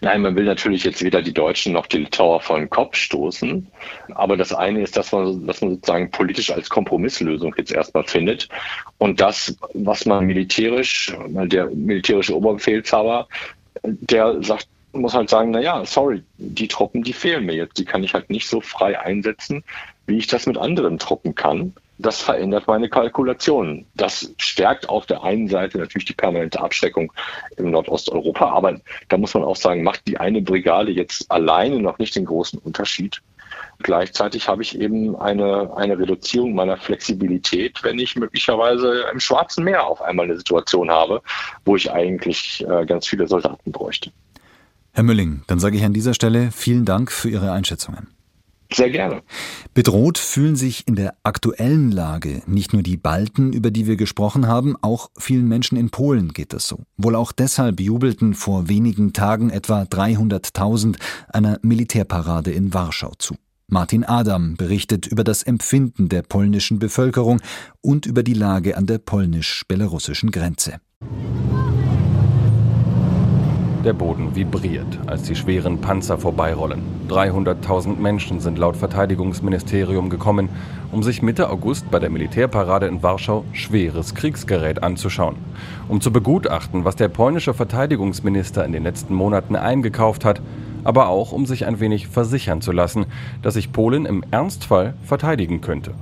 Nein, 0.00 0.22
man 0.22 0.36
will 0.36 0.44
natürlich 0.44 0.84
jetzt 0.84 1.02
weder 1.02 1.22
die 1.22 1.32
Deutschen 1.32 1.72
noch 1.72 1.86
die 1.86 1.98
Litauer 1.98 2.40
vor 2.40 2.58
den 2.58 2.70
Kopf 2.70 2.96
stoßen. 2.96 3.66
Aber 4.14 4.36
das 4.36 4.52
eine 4.52 4.82
ist, 4.82 4.96
dass 4.96 5.12
man, 5.12 5.46
dass 5.46 5.60
man 5.60 5.70
sozusagen 5.70 6.10
politisch 6.10 6.50
als 6.50 6.68
Kompromisslösung 6.68 7.54
jetzt 7.56 7.72
erstmal 7.72 8.04
findet. 8.04 8.48
Und 8.98 9.20
das, 9.20 9.56
was 9.74 10.06
man 10.06 10.26
militärisch, 10.26 11.14
der 11.28 11.66
militärische 11.66 12.36
Oberbefehlshaber, 12.36 13.28
der 13.82 14.42
sagt, 14.42 14.68
muss 14.92 15.14
halt 15.14 15.28
sagen, 15.28 15.50
na 15.50 15.60
ja, 15.60 15.84
sorry, 15.84 16.22
die 16.38 16.68
Truppen, 16.68 17.02
die 17.02 17.12
fehlen 17.12 17.44
mir 17.44 17.54
jetzt. 17.54 17.78
Die 17.78 17.84
kann 17.84 18.02
ich 18.02 18.14
halt 18.14 18.30
nicht 18.30 18.48
so 18.48 18.60
frei 18.60 18.98
einsetzen, 18.98 19.62
wie 20.06 20.16
ich 20.16 20.26
das 20.26 20.46
mit 20.46 20.56
anderen 20.56 20.98
Truppen 20.98 21.34
kann 21.34 21.74
das 21.98 22.20
verändert 22.20 22.66
meine 22.66 22.88
Kalkulationen. 22.88 23.86
Das 23.94 24.34
stärkt 24.38 24.88
auf 24.88 25.06
der 25.06 25.22
einen 25.22 25.48
Seite 25.48 25.78
natürlich 25.78 26.04
die 26.04 26.14
permanente 26.14 26.60
Abschreckung 26.60 27.12
im 27.56 27.70
Nordosteuropa, 27.70 28.50
aber 28.50 28.78
da 29.08 29.16
muss 29.16 29.34
man 29.34 29.44
auch 29.44 29.56
sagen, 29.56 29.82
macht 29.82 30.06
die 30.06 30.18
eine 30.18 30.42
Brigade 30.42 30.92
jetzt 30.92 31.30
alleine 31.30 31.80
noch 31.80 31.98
nicht 31.98 32.14
den 32.14 32.26
großen 32.26 32.58
Unterschied. 32.58 33.22
Gleichzeitig 33.78 34.48
habe 34.48 34.62
ich 34.62 34.78
eben 34.78 35.16
eine, 35.16 35.74
eine 35.76 35.98
Reduzierung 35.98 36.54
meiner 36.54 36.76
Flexibilität, 36.76 37.82
wenn 37.82 37.98
ich 37.98 38.16
möglicherweise 38.16 39.04
im 39.12 39.20
Schwarzen 39.20 39.64
Meer 39.64 39.86
auf 39.86 40.00
einmal 40.02 40.24
eine 40.24 40.36
Situation 40.36 40.90
habe, 40.90 41.22
wo 41.64 41.76
ich 41.76 41.90
eigentlich 41.90 42.64
äh, 42.68 42.86
ganz 42.86 43.06
viele 43.06 43.28
Soldaten 43.28 43.72
bräuchte. 43.72 44.10
Herr 44.92 45.04
Mülling, 45.04 45.42
dann 45.46 45.58
sage 45.58 45.76
ich 45.76 45.84
an 45.84 45.92
dieser 45.92 46.14
Stelle 46.14 46.50
vielen 46.52 46.86
Dank 46.86 47.12
für 47.12 47.28
Ihre 47.28 47.52
Einschätzungen. 47.52 48.15
Sehr 48.72 48.90
gerne. 48.90 49.22
Bedroht 49.74 50.18
fühlen 50.18 50.56
sich 50.56 50.86
in 50.88 50.96
der 50.96 51.14
aktuellen 51.22 51.90
Lage 51.90 52.42
nicht 52.46 52.72
nur 52.72 52.82
die 52.82 52.96
Balten, 52.96 53.52
über 53.52 53.70
die 53.70 53.86
wir 53.86 53.96
gesprochen 53.96 54.46
haben, 54.46 54.76
auch 54.80 55.10
vielen 55.18 55.46
Menschen 55.46 55.76
in 55.76 55.90
Polen 55.90 56.32
geht 56.32 56.52
das 56.52 56.66
so. 56.66 56.80
Wohl 56.96 57.14
auch 57.14 57.32
deshalb 57.32 57.80
jubelten 57.80 58.34
vor 58.34 58.68
wenigen 58.68 59.12
Tagen 59.12 59.50
etwa 59.50 59.82
300.000 59.82 60.96
einer 61.28 61.58
Militärparade 61.62 62.50
in 62.52 62.74
Warschau 62.74 63.12
zu. 63.18 63.36
Martin 63.68 64.04
Adam 64.04 64.56
berichtet 64.56 65.06
über 65.06 65.24
das 65.24 65.42
Empfinden 65.42 66.08
der 66.08 66.22
polnischen 66.22 66.78
Bevölkerung 66.78 67.40
und 67.80 68.06
über 68.06 68.22
die 68.22 68.34
Lage 68.34 68.76
an 68.76 68.86
der 68.86 68.98
polnisch-belarussischen 68.98 70.30
Grenze. 70.30 70.80
Der 73.86 73.92
Boden 73.92 74.34
vibriert, 74.34 74.98
als 75.06 75.22
die 75.22 75.36
schweren 75.36 75.80
Panzer 75.80 76.18
vorbeirollen. 76.18 76.82
300.000 77.08 78.00
Menschen 78.00 78.40
sind 78.40 78.58
laut 78.58 78.76
Verteidigungsministerium 78.76 80.10
gekommen, 80.10 80.48
um 80.90 81.04
sich 81.04 81.22
Mitte 81.22 81.48
August 81.50 81.88
bei 81.88 82.00
der 82.00 82.10
Militärparade 82.10 82.88
in 82.88 83.04
Warschau 83.04 83.44
schweres 83.52 84.16
Kriegsgerät 84.16 84.82
anzuschauen. 84.82 85.36
Um 85.88 86.00
zu 86.00 86.10
begutachten, 86.10 86.84
was 86.84 86.96
der 86.96 87.06
polnische 87.06 87.54
Verteidigungsminister 87.54 88.64
in 88.64 88.72
den 88.72 88.82
letzten 88.82 89.14
Monaten 89.14 89.54
eingekauft 89.54 90.24
hat 90.24 90.42
aber 90.86 91.08
auch 91.08 91.32
um 91.32 91.46
sich 91.46 91.66
ein 91.66 91.80
wenig 91.80 92.08
versichern 92.08 92.60
zu 92.60 92.72
lassen, 92.72 93.06
dass 93.42 93.54
sich 93.54 93.72
Polen 93.72 94.06
im 94.06 94.24
Ernstfall 94.30 94.94
verteidigen 95.04 95.60
könnte. 95.60 95.92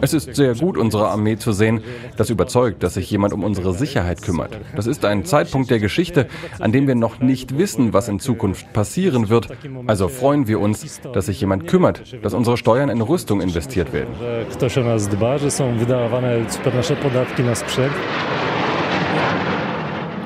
Es 0.00 0.14
ist 0.14 0.34
sehr 0.34 0.54
gut, 0.54 0.78
unsere 0.78 1.08
Armee 1.08 1.36
zu 1.36 1.52
sehen. 1.52 1.82
Das 2.16 2.30
überzeugt, 2.30 2.82
dass 2.82 2.94
sich 2.94 3.10
jemand 3.10 3.34
um 3.34 3.44
unsere 3.44 3.74
Sicherheit 3.74 4.22
kümmert. 4.22 4.58
Das 4.74 4.86
ist 4.86 5.04
ein 5.04 5.26
Zeitpunkt 5.26 5.70
der 5.70 5.78
Geschichte, 5.78 6.26
an 6.58 6.72
dem 6.72 6.86
wir 6.86 6.94
noch 6.94 7.20
nicht 7.20 7.58
wissen, 7.58 7.92
was 7.92 8.08
in 8.08 8.18
Zukunft 8.18 8.72
passieren 8.72 9.28
wird. 9.28 9.48
Also 9.86 10.08
freuen 10.08 10.48
wir 10.48 10.58
uns, 10.58 11.00
dass 11.12 11.26
sich 11.26 11.40
jemand 11.40 11.66
kümmert, 11.66 12.02
dass 12.22 12.32
unsere 12.32 12.56
Steuern 12.56 12.88
in 12.88 13.02
Rüstung 13.02 13.42
investiert 13.42 13.92
werden 13.92 14.14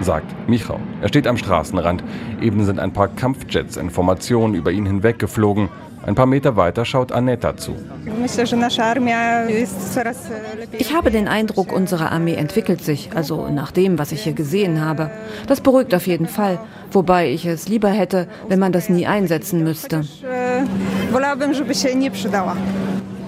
sagt 0.04 0.48
Michał. 0.48 0.78
Er 1.02 1.08
steht 1.08 1.26
am 1.26 1.36
Straßenrand. 1.36 2.04
Eben 2.40 2.64
sind 2.64 2.78
ein 2.78 2.92
paar 2.92 3.08
Kampfjets 3.08 3.76
in 3.76 3.90
Formation 3.90 4.54
über 4.54 4.70
ihn 4.70 4.86
hinweggeflogen. 4.86 5.68
Ein 6.06 6.14
paar 6.14 6.26
Meter 6.26 6.54
weiter 6.56 6.84
schaut 6.84 7.12
Aneta 7.12 7.56
zu. 7.56 7.74
Ich 10.78 10.94
habe 10.94 11.10
den 11.10 11.28
Eindruck, 11.28 11.72
unsere 11.72 12.10
Armee 12.12 12.34
entwickelt 12.34 12.84
sich, 12.84 13.10
also 13.14 13.48
nach 13.48 13.72
dem, 13.72 13.98
was 13.98 14.12
ich 14.12 14.22
hier 14.22 14.34
gesehen 14.34 14.84
habe. 14.84 15.10
Das 15.46 15.62
beruhigt 15.62 15.94
auf 15.94 16.06
jeden 16.06 16.26
Fall, 16.26 16.58
wobei 16.92 17.30
ich 17.30 17.46
es 17.46 17.68
lieber 17.68 17.88
hätte, 17.88 18.28
wenn 18.48 18.58
man 18.58 18.72
das 18.72 18.90
nie 18.90 19.06
einsetzen 19.06 19.64
müsste. 19.64 20.02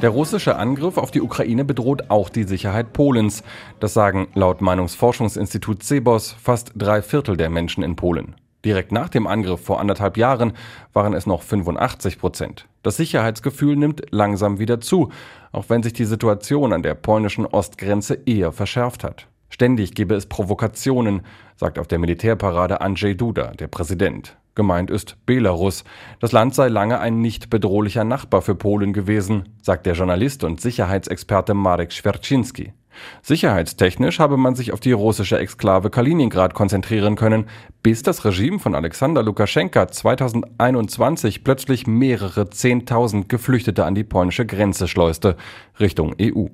Der 0.02 0.11
russische 0.11 0.56
Angriff 0.56 0.98
auf 0.98 1.11
die 1.11 1.22
Ukraine 1.22 1.64
bedroht 1.64 2.11
auch 2.11 2.28
die 2.28 2.42
Sicherheit 2.42 2.92
Polens. 2.92 3.42
Das 3.80 3.94
sagen 3.94 4.28
laut 4.35 4.61
Meinungsforschungsinstitut 4.61 5.82
CEBOS 5.82 6.32
fast 6.32 6.72
drei 6.76 7.00
Viertel 7.00 7.38
der 7.38 7.48
Menschen 7.48 7.82
in 7.82 7.96
Polen. 7.96 8.35
Direkt 8.62 8.92
nach 8.92 9.09
dem 9.09 9.26
Angriff 9.26 9.64
vor 9.64 9.80
anderthalb 9.80 10.18
Jahren 10.18 10.52
waren 10.92 11.14
es 11.14 11.24
noch 11.24 11.42
85 11.42 12.18
Prozent. 12.18 12.66
Das 12.82 12.98
Sicherheitsgefühl 12.98 13.74
nimmt 13.76 14.02
langsam 14.11 14.59
wieder 14.59 14.82
zu, 14.82 15.11
auch 15.50 15.64
wenn 15.68 15.82
sich 15.82 15.94
die 15.94 16.04
Situation 16.04 16.74
an 16.74 16.82
der 16.82 16.94
polnischen 16.94 17.46
Ostgrenze 17.46 18.18
eher 18.26 18.52
verschärft 18.52 19.02
hat. 19.02 19.28
Ständig 19.48 19.94
gebe 19.94 20.14
es 20.14 20.26
Provokationen, 20.26 21.22
sagt 21.56 21.78
auf 21.78 21.87
der 21.87 21.98
Militärparade 21.98 22.82
Andrzej 22.82 23.14
Duda, 23.14 23.52
der 23.52 23.68
Präsident. 23.68 24.37
Gemeint 24.57 24.90
ist 24.90 25.19
Belarus. 25.27 25.85
Das 26.19 26.33
Land 26.33 26.55
sei 26.55 26.69
lange 26.69 26.99
ein 26.99 27.21
nicht 27.21 27.51
bedrohlicher 27.51 28.05
Nachbar 28.05 28.42
für 28.42 28.55
Polen 28.55 28.92
gewesen, 28.95 29.51
sagt 29.62 29.87
der 29.87 29.92
Journalist 29.95 30.42
und 30.42 30.61
Sicherheitsexperte 30.61 31.55
Marek 31.55 31.92
Schwerczynski. 31.92 32.73
Sicherheitstechnisch 33.21 34.19
habe 34.19 34.38
man 34.38 34.55
sich 34.55 34.73
auf 34.73 34.81
die 34.81 34.92
russische 34.92 35.38
Exklave 35.38 35.90
Kaliningrad 35.90 36.55
konzentrieren 36.55 37.16
können, 37.16 37.45
bis 37.83 38.03
das 38.03 38.25
Regime 38.25 38.59
von 38.59 38.75
Alexander 38.75 39.23
Lukaschenka 39.23 39.88
2021 39.88 41.45
plötzlich 41.45 41.87
mehrere 41.87 42.49
Zehntausend 42.49 43.29
Geflüchtete 43.29 43.85
an 43.85 43.95
die 43.95 44.05
polnische 44.05 44.47
Grenze 44.47 44.88
schleuste, 44.88 45.37
Richtung 45.79 46.14
EU. 46.19 46.47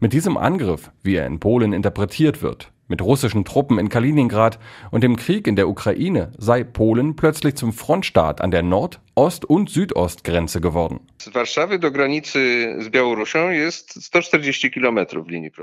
Mit 0.00 0.14
diesem 0.14 0.38
Angriff, 0.38 0.90
wie 1.02 1.16
er 1.16 1.26
in 1.26 1.38
Polen 1.38 1.74
interpretiert 1.74 2.42
wird, 2.42 2.71
mit 2.88 3.00
russischen 3.00 3.44
Truppen 3.44 3.78
in 3.78 3.88
Kaliningrad 3.88 4.58
und 4.90 5.02
dem 5.02 5.16
Krieg 5.16 5.46
in 5.46 5.56
der 5.56 5.68
Ukraine 5.68 6.32
sei 6.36 6.62
Polen 6.62 7.16
plötzlich 7.16 7.54
zum 7.54 7.72
Frontstaat 7.72 8.40
an 8.40 8.50
der 8.50 8.62
Nord-, 8.62 9.00
Ost- 9.14 9.44
und 9.44 9.70
Südostgrenze 9.70 10.60
geworden. 10.60 11.00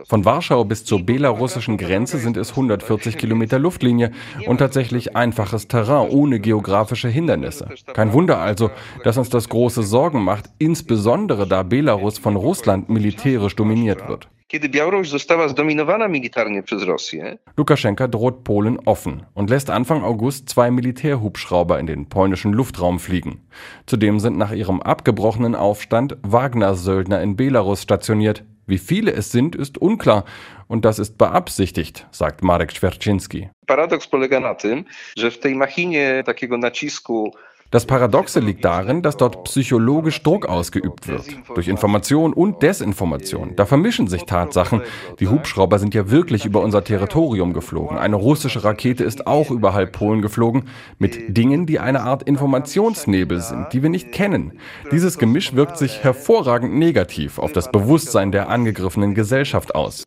Von 0.08 0.26
Warschau 0.26 0.64
bis 0.64 0.86
zur 0.86 1.06
belarussischen 1.06 1.78
Grenze 1.78 2.18
sind 2.20 2.38
es 2.38 2.52
140 2.52 3.18
Kilometer 3.18 3.60
Luftlinie 3.60 4.12
und 4.46 4.60
tatsächlich 4.60 5.16
einfaches 5.16 5.68
Terrain 5.68 6.10
ohne 6.10 6.40
geografische 6.40 7.10
Hindernisse. 7.10 7.70
Kein 7.94 8.14
Wunder 8.14 8.40
also, 8.40 8.72
dass 9.04 9.18
uns 9.18 9.30
das 9.30 9.50
große 9.50 9.84
Sorgen 9.84 10.24
macht, 10.24 10.46
insbesondere 10.60 11.48
da 11.48 11.64
Belarus 11.64 12.18
von 12.18 12.36
Russland 12.36 12.90
militärisch 12.90 13.56
dominiert 13.56 14.08
wird 14.08 14.30
kiedy 14.50 14.70
Białoruś 14.70 15.10
została 15.10 15.48
zdominowana 15.48 16.08
militarnie 16.08 16.64
przez 16.64 16.84
Rosję. 16.84 17.38
Lukaschenka 17.58 18.08
droht 18.08 18.36
Polen 18.44 18.78
offen 18.86 19.26
und 19.36 19.50
lässt 19.50 19.70
Anfang 19.70 20.04
August 20.04 20.50
zwei 20.50 20.72
Militärhubschrauber 20.72 21.80
in 21.80 21.86
den 21.86 22.06
polnischen 22.06 22.54
Luftraum 22.54 23.00
fliegen. 23.00 23.38
Zudem 23.86 24.20
sind 24.20 24.38
nach 24.38 24.52
ihrem 24.52 24.82
abgebrochenen 24.82 25.56
Aufstand 25.56 26.18
Wagner-Söldner 26.24 27.22
in 27.22 27.36
Belarus 27.36 27.82
stationiert. 27.82 28.44
Wie 28.68 28.80
viele 28.80 29.14
es 29.14 29.32
sind, 29.32 29.56
ist 29.56 29.78
unklar. 29.78 30.26
Und 30.68 30.86
das 30.86 31.00
ist 31.00 31.18
beabsichtigt, 31.18 32.08
sagt 32.12 32.44
Marek 32.44 32.72
Schwerczynski. 32.72 33.50
Paradoks 33.68 34.08
polega 34.08 34.40
na 34.40 34.56
tym, 34.56 34.86
że 35.18 35.32
w 35.32 35.40
tej 35.40 35.56
machinie 35.56 36.24
takiego 36.26 36.58
nacisku 36.58 37.34
das 37.72 37.86
Paradoxe 37.86 38.40
liegt 38.40 38.66
darin, 38.66 39.04
dass 39.04 39.16
dort 39.16 39.44
psychologisch 39.44 40.24
Druck 40.24 40.48
ausgeübt 40.48 41.08
wird. 41.08 41.26
Durch 41.54 41.68
Information 41.68 42.34
und 42.34 42.64
Desinformation. 42.64 43.56
Da 43.56 43.66
vermischen 43.66 44.08
sich 44.08 44.26
Tatsachen. 44.26 44.82
Die 45.20 45.28
Hubschrauber 45.28 45.78
sind 45.78 45.94
ja 45.94 46.10
wirklich 46.10 46.46
über 46.46 46.62
unser 46.62 46.84
Territorium 46.84 47.54
geflogen. 47.54 47.98
Eine 47.98 48.16
russische 48.16 48.64
Rakete 48.64 49.04
ist 49.04 49.28
auch 49.28 49.52
überhalb 49.52 49.92
Polen 49.92 50.24
geflogen. 50.24 50.68
Mit 50.98 51.38
Dingen, 51.38 51.68
die 51.68 51.80
eine 51.80 52.02
Art 52.02 52.24
Informationsnebel 52.24 53.40
sind, 53.40 53.68
die 53.72 53.84
wir 53.84 53.90
nicht 53.90 54.12
kennen. 54.12 54.60
Dieses 54.92 55.20
Gemisch 55.20 55.56
wirkt 55.56 55.78
sich 55.78 56.04
hervorragend 56.04 56.74
negativ 56.74 57.38
auf 57.38 57.52
das 57.52 57.72
Bewusstsein 57.72 58.32
der 58.32 58.50
angegriffenen 58.50 59.14
Gesellschaft 59.14 59.76
aus. 59.76 60.06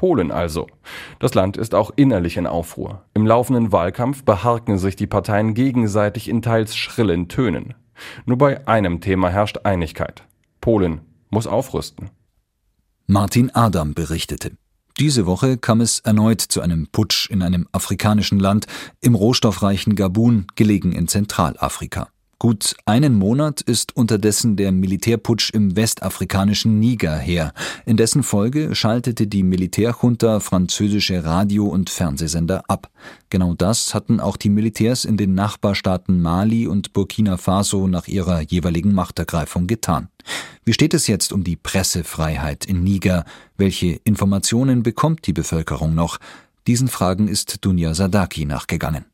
Polen 0.00 0.30
also. 0.30 0.66
Das 1.18 1.34
Land 1.34 1.58
ist 1.58 1.74
auch 1.74 1.90
innerlich 1.94 2.38
in 2.38 2.46
Aufruhr. 2.46 3.04
Im 3.12 3.26
laufenden 3.26 3.70
Wahlkampf 3.70 4.24
beharken 4.24 4.78
sich 4.78 4.96
die 4.96 5.06
Parteien 5.06 5.52
gegenseitig 5.52 6.26
in 6.26 6.40
teils 6.40 6.74
schrillen 6.74 7.28
Tönen. 7.28 7.74
Nur 8.24 8.38
bei 8.38 8.66
einem 8.66 9.02
Thema 9.02 9.28
herrscht 9.28 9.58
Einigkeit. 9.64 10.22
Polen 10.62 11.02
muss 11.28 11.46
aufrüsten. 11.46 12.08
Martin 13.08 13.50
Adam 13.54 13.92
berichtete. 13.92 14.52
Diese 14.98 15.26
Woche 15.26 15.58
kam 15.58 15.82
es 15.82 15.98
erneut 15.98 16.40
zu 16.40 16.62
einem 16.62 16.86
Putsch 16.90 17.28
in 17.28 17.42
einem 17.42 17.68
afrikanischen 17.70 18.38
Land 18.38 18.64
im 19.02 19.14
rohstoffreichen 19.14 19.96
Gabun, 19.96 20.46
gelegen 20.56 20.92
in 20.92 21.08
Zentralafrika. 21.08 22.08
Gut 22.42 22.74
einen 22.86 23.16
Monat 23.16 23.60
ist 23.60 23.94
unterdessen 23.94 24.56
der 24.56 24.72
Militärputsch 24.72 25.50
im 25.50 25.76
westafrikanischen 25.76 26.80
Niger 26.80 27.18
her. 27.18 27.52
In 27.84 27.98
dessen 27.98 28.22
Folge 28.22 28.74
schaltete 28.74 29.26
die 29.26 29.42
Militärjunta 29.42 30.40
französische 30.40 31.22
Radio- 31.22 31.66
und 31.66 31.90
Fernsehsender 31.90 32.62
ab. 32.66 32.88
Genau 33.28 33.52
das 33.52 33.92
hatten 33.92 34.20
auch 34.20 34.38
die 34.38 34.48
Militärs 34.48 35.04
in 35.04 35.18
den 35.18 35.34
Nachbarstaaten 35.34 36.18
Mali 36.18 36.66
und 36.66 36.94
Burkina 36.94 37.36
Faso 37.36 37.86
nach 37.86 38.08
ihrer 38.08 38.40
jeweiligen 38.40 38.94
Machtergreifung 38.94 39.66
getan. 39.66 40.08
Wie 40.64 40.72
steht 40.72 40.94
es 40.94 41.08
jetzt 41.08 41.34
um 41.34 41.44
die 41.44 41.56
Pressefreiheit 41.56 42.64
in 42.64 42.82
Niger? 42.82 43.26
Welche 43.58 44.00
Informationen 44.04 44.82
bekommt 44.82 45.26
die 45.26 45.34
Bevölkerung 45.34 45.94
noch? 45.94 46.16
Diesen 46.66 46.88
Fragen 46.88 47.28
ist 47.28 47.66
Dunja 47.66 47.92
Sadaki 47.92 48.46
nachgegangen. 48.46 49.04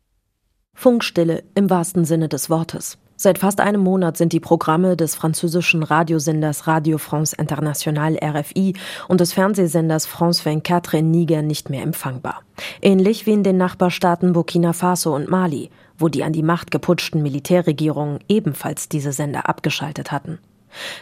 Funkstille 0.74 1.42
im 1.56 1.68
wahrsten 1.68 2.04
Sinne 2.04 2.28
des 2.28 2.50
Wortes. 2.50 2.98
Seit 3.18 3.38
fast 3.38 3.60
einem 3.60 3.80
Monat 3.80 4.18
sind 4.18 4.34
die 4.34 4.40
Programme 4.40 4.94
des 4.94 5.14
französischen 5.14 5.82
Radiosenders 5.82 6.66
Radio 6.66 6.98
France 6.98 7.34
International 7.38 8.18
RFI 8.22 8.74
und 9.08 9.22
des 9.22 9.32
Fernsehsenders 9.32 10.04
France 10.04 10.42
24 10.42 11.00
in 11.00 11.10
Niger 11.10 11.40
nicht 11.40 11.70
mehr 11.70 11.82
empfangbar. 11.82 12.42
Ähnlich 12.82 13.24
wie 13.24 13.32
in 13.32 13.42
den 13.42 13.56
Nachbarstaaten 13.56 14.34
Burkina 14.34 14.74
Faso 14.74 15.14
und 15.14 15.30
Mali, 15.30 15.70
wo 15.96 16.08
die 16.08 16.24
an 16.24 16.34
die 16.34 16.42
Macht 16.42 16.70
geputschten 16.70 17.22
Militärregierungen 17.22 18.18
ebenfalls 18.28 18.90
diese 18.90 19.12
Sender 19.12 19.48
abgeschaltet 19.48 20.12
hatten. 20.12 20.38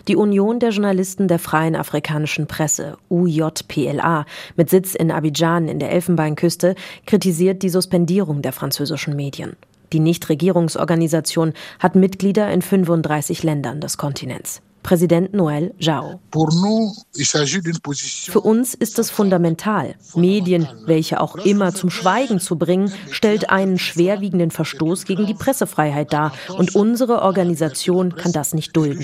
Die 0.07 0.15
Union 0.15 0.61
der 0.61 0.71
Journalisten 0.71 1.27
der 1.27 1.41
Freien 1.41 1.75
Afrikanischen 1.75 2.47
Presse, 2.47 2.97
UJPLA, 3.09 4.25
mit 4.55 4.71
Sitz 4.71 4.95
in 4.95 5.11
Abidjan 5.11 5.67
in 5.67 5.81
der 5.81 5.91
Elfenbeinküste, 5.91 6.77
kritisiert 7.07 7.65
die 7.65 7.71
Suspendierung 7.71 8.41
der 8.41 8.53
französischen 8.53 9.17
Medien. 9.17 9.57
Die 9.93 10.01
Nichtregierungsorganisation 10.01 11.53
hat 11.79 11.95
Mitglieder 11.95 12.51
in 12.51 12.63
35 12.63 13.43
Ländern 13.43 13.81
des 13.81 13.99
Kontinents. 13.99 14.63
Präsident 14.85 15.33
Noël 15.33 15.75
Jao. 15.79 16.21
Für 16.31 18.41
uns 18.41 18.75
ist 18.75 18.99
es 18.99 19.11
fundamental. 19.11 19.95
Medien, 20.15 20.69
welche 20.85 21.21
auch 21.21 21.37
immer 21.37 21.75
zum 21.75 21.91
Schweigen 21.91 22.39
zu 22.39 22.57
bringen, 22.57 22.93
stellt 23.11 23.51
einen 23.51 23.79
schwerwiegenden 23.79 24.51
Verstoß 24.51 25.07
gegen 25.07 25.27
die 25.27 25.35
Pressefreiheit 25.35 26.13
dar. 26.13 26.33
Und 26.57 26.77
unsere 26.77 27.23
Organisation 27.23 28.15
kann 28.15 28.33
das 28.33 28.53
nicht 28.53 28.77
dulden. 28.77 29.03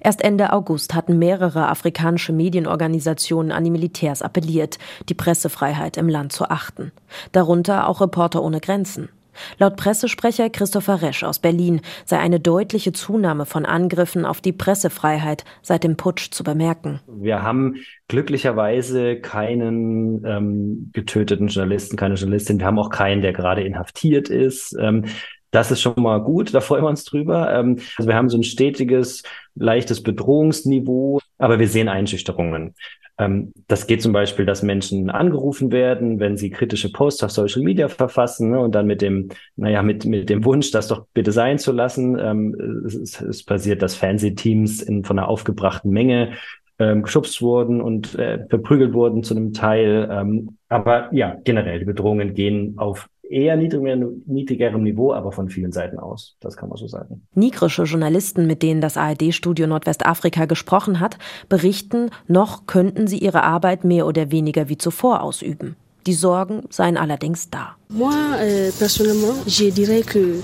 Erst 0.00 0.24
Ende 0.24 0.52
August 0.52 0.94
hatten 0.94 1.18
mehrere 1.18 1.68
afrikanische 1.68 2.32
Medienorganisationen 2.32 3.52
an 3.52 3.64
die 3.64 3.70
Militärs 3.70 4.22
appelliert, 4.22 4.78
die 5.08 5.14
Pressefreiheit 5.14 5.96
im 5.96 6.08
Land 6.08 6.32
zu 6.32 6.50
achten. 6.50 6.92
Darunter 7.32 7.88
auch 7.88 8.00
Reporter 8.00 8.42
ohne 8.42 8.60
Grenzen. 8.60 9.10
Laut 9.58 9.76
Pressesprecher 9.76 10.50
Christopher 10.50 11.02
Resch 11.02 11.22
aus 11.24 11.38
Berlin 11.38 11.80
sei 12.04 12.18
eine 12.18 12.40
deutliche 12.40 12.92
Zunahme 12.92 13.46
von 13.46 13.64
Angriffen 13.64 14.24
auf 14.24 14.40
die 14.40 14.52
Pressefreiheit 14.52 15.44
seit 15.62 15.84
dem 15.84 15.96
Putsch 15.96 16.30
zu 16.30 16.44
bemerken. 16.44 17.00
Wir 17.06 17.42
haben 17.42 17.76
glücklicherweise 18.08 19.16
keinen 19.20 20.24
ähm, 20.24 20.90
getöteten 20.92 21.48
Journalisten, 21.48 21.96
keine 21.96 22.14
Journalistin. 22.14 22.58
Wir 22.58 22.66
haben 22.66 22.78
auch 22.78 22.90
keinen, 22.90 23.22
der 23.22 23.32
gerade 23.32 23.62
inhaftiert 23.62 24.28
ist. 24.28 24.76
Ähm, 24.80 25.04
das 25.50 25.70
ist 25.70 25.80
schon 25.80 25.94
mal 25.96 26.18
gut, 26.18 26.52
da 26.54 26.60
freuen 26.60 26.84
wir 26.84 26.88
uns 26.88 27.04
drüber. 27.04 27.52
Ähm, 27.52 27.78
also 27.96 28.08
wir 28.08 28.16
haben 28.16 28.28
so 28.28 28.38
ein 28.38 28.44
stetiges, 28.44 29.22
leichtes 29.54 30.02
Bedrohungsniveau, 30.02 31.20
aber 31.38 31.58
wir 31.58 31.68
sehen 31.68 31.88
Einschüchterungen. 31.88 32.74
Ähm, 33.18 33.52
das 33.66 33.86
geht 33.86 34.00
zum 34.00 34.12
Beispiel, 34.12 34.46
dass 34.46 34.62
Menschen 34.62 35.10
angerufen 35.10 35.72
werden, 35.72 36.20
wenn 36.20 36.36
sie 36.36 36.50
kritische 36.50 36.92
Posts 36.92 37.24
auf 37.24 37.30
Social 37.32 37.62
Media 37.62 37.88
verfassen 37.88 38.50
ne, 38.50 38.60
und 38.60 38.74
dann 38.74 38.86
mit 38.86 39.02
dem, 39.02 39.30
naja, 39.56 39.82
mit, 39.82 40.04
mit 40.04 40.30
dem 40.30 40.44
Wunsch, 40.44 40.70
das 40.70 40.88
doch 40.88 41.06
bitte 41.14 41.32
sein 41.32 41.58
zu 41.58 41.72
lassen. 41.72 42.18
Ähm, 42.18 42.84
es, 42.86 43.20
es 43.20 43.42
passiert, 43.42 43.82
dass 43.82 43.96
Fernsehteams 43.96 44.82
in, 44.82 45.04
von 45.04 45.18
einer 45.18 45.28
aufgebrachten 45.28 45.90
Menge 45.90 46.32
ähm, 46.78 47.02
geschubst 47.02 47.42
wurden 47.42 47.80
und 47.80 48.16
äh, 48.16 48.46
verprügelt 48.48 48.92
wurden 48.92 49.24
zu 49.24 49.34
einem 49.34 49.52
Teil. 49.52 50.08
Ähm, 50.12 50.58
aber 50.68 51.12
ja, 51.12 51.36
generell, 51.42 51.80
die 51.80 51.84
Bedrohungen 51.84 52.34
gehen 52.34 52.74
auf 52.78 53.08
eher 53.28 53.56
niedrigerem, 53.56 54.22
niedrigerem 54.26 54.82
Niveau, 54.82 55.12
aber 55.12 55.32
von 55.32 55.48
vielen 55.48 55.72
Seiten 55.72 55.98
aus. 55.98 56.36
Das 56.40 56.56
kann 56.56 56.68
man 56.68 56.78
so 56.78 56.86
sagen. 56.86 57.22
Nigrische 57.34 57.84
Journalisten, 57.84 58.46
mit 58.46 58.62
denen 58.62 58.80
das 58.80 58.96
ARD-Studio 58.96 59.66
Nordwestafrika 59.66 60.46
gesprochen 60.46 61.00
hat, 61.00 61.18
berichten, 61.48 62.10
noch 62.26 62.66
könnten 62.66 63.06
sie 63.06 63.18
ihre 63.18 63.42
Arbeit 63.42 63.84
mehr 63.84 64.06
oder 64.06 64.30
weniger 64.30 64.68
wie 64.68 64.78
zuvor 64.78 65.22
ausüben. 65.22 65.76
Die 66.06 66.14
Sorgen 66.14 66.62
seien 66.70 66.96
allerdings 66.96 67.50
da. 67.50 67.76
Euh, 67.90 68.70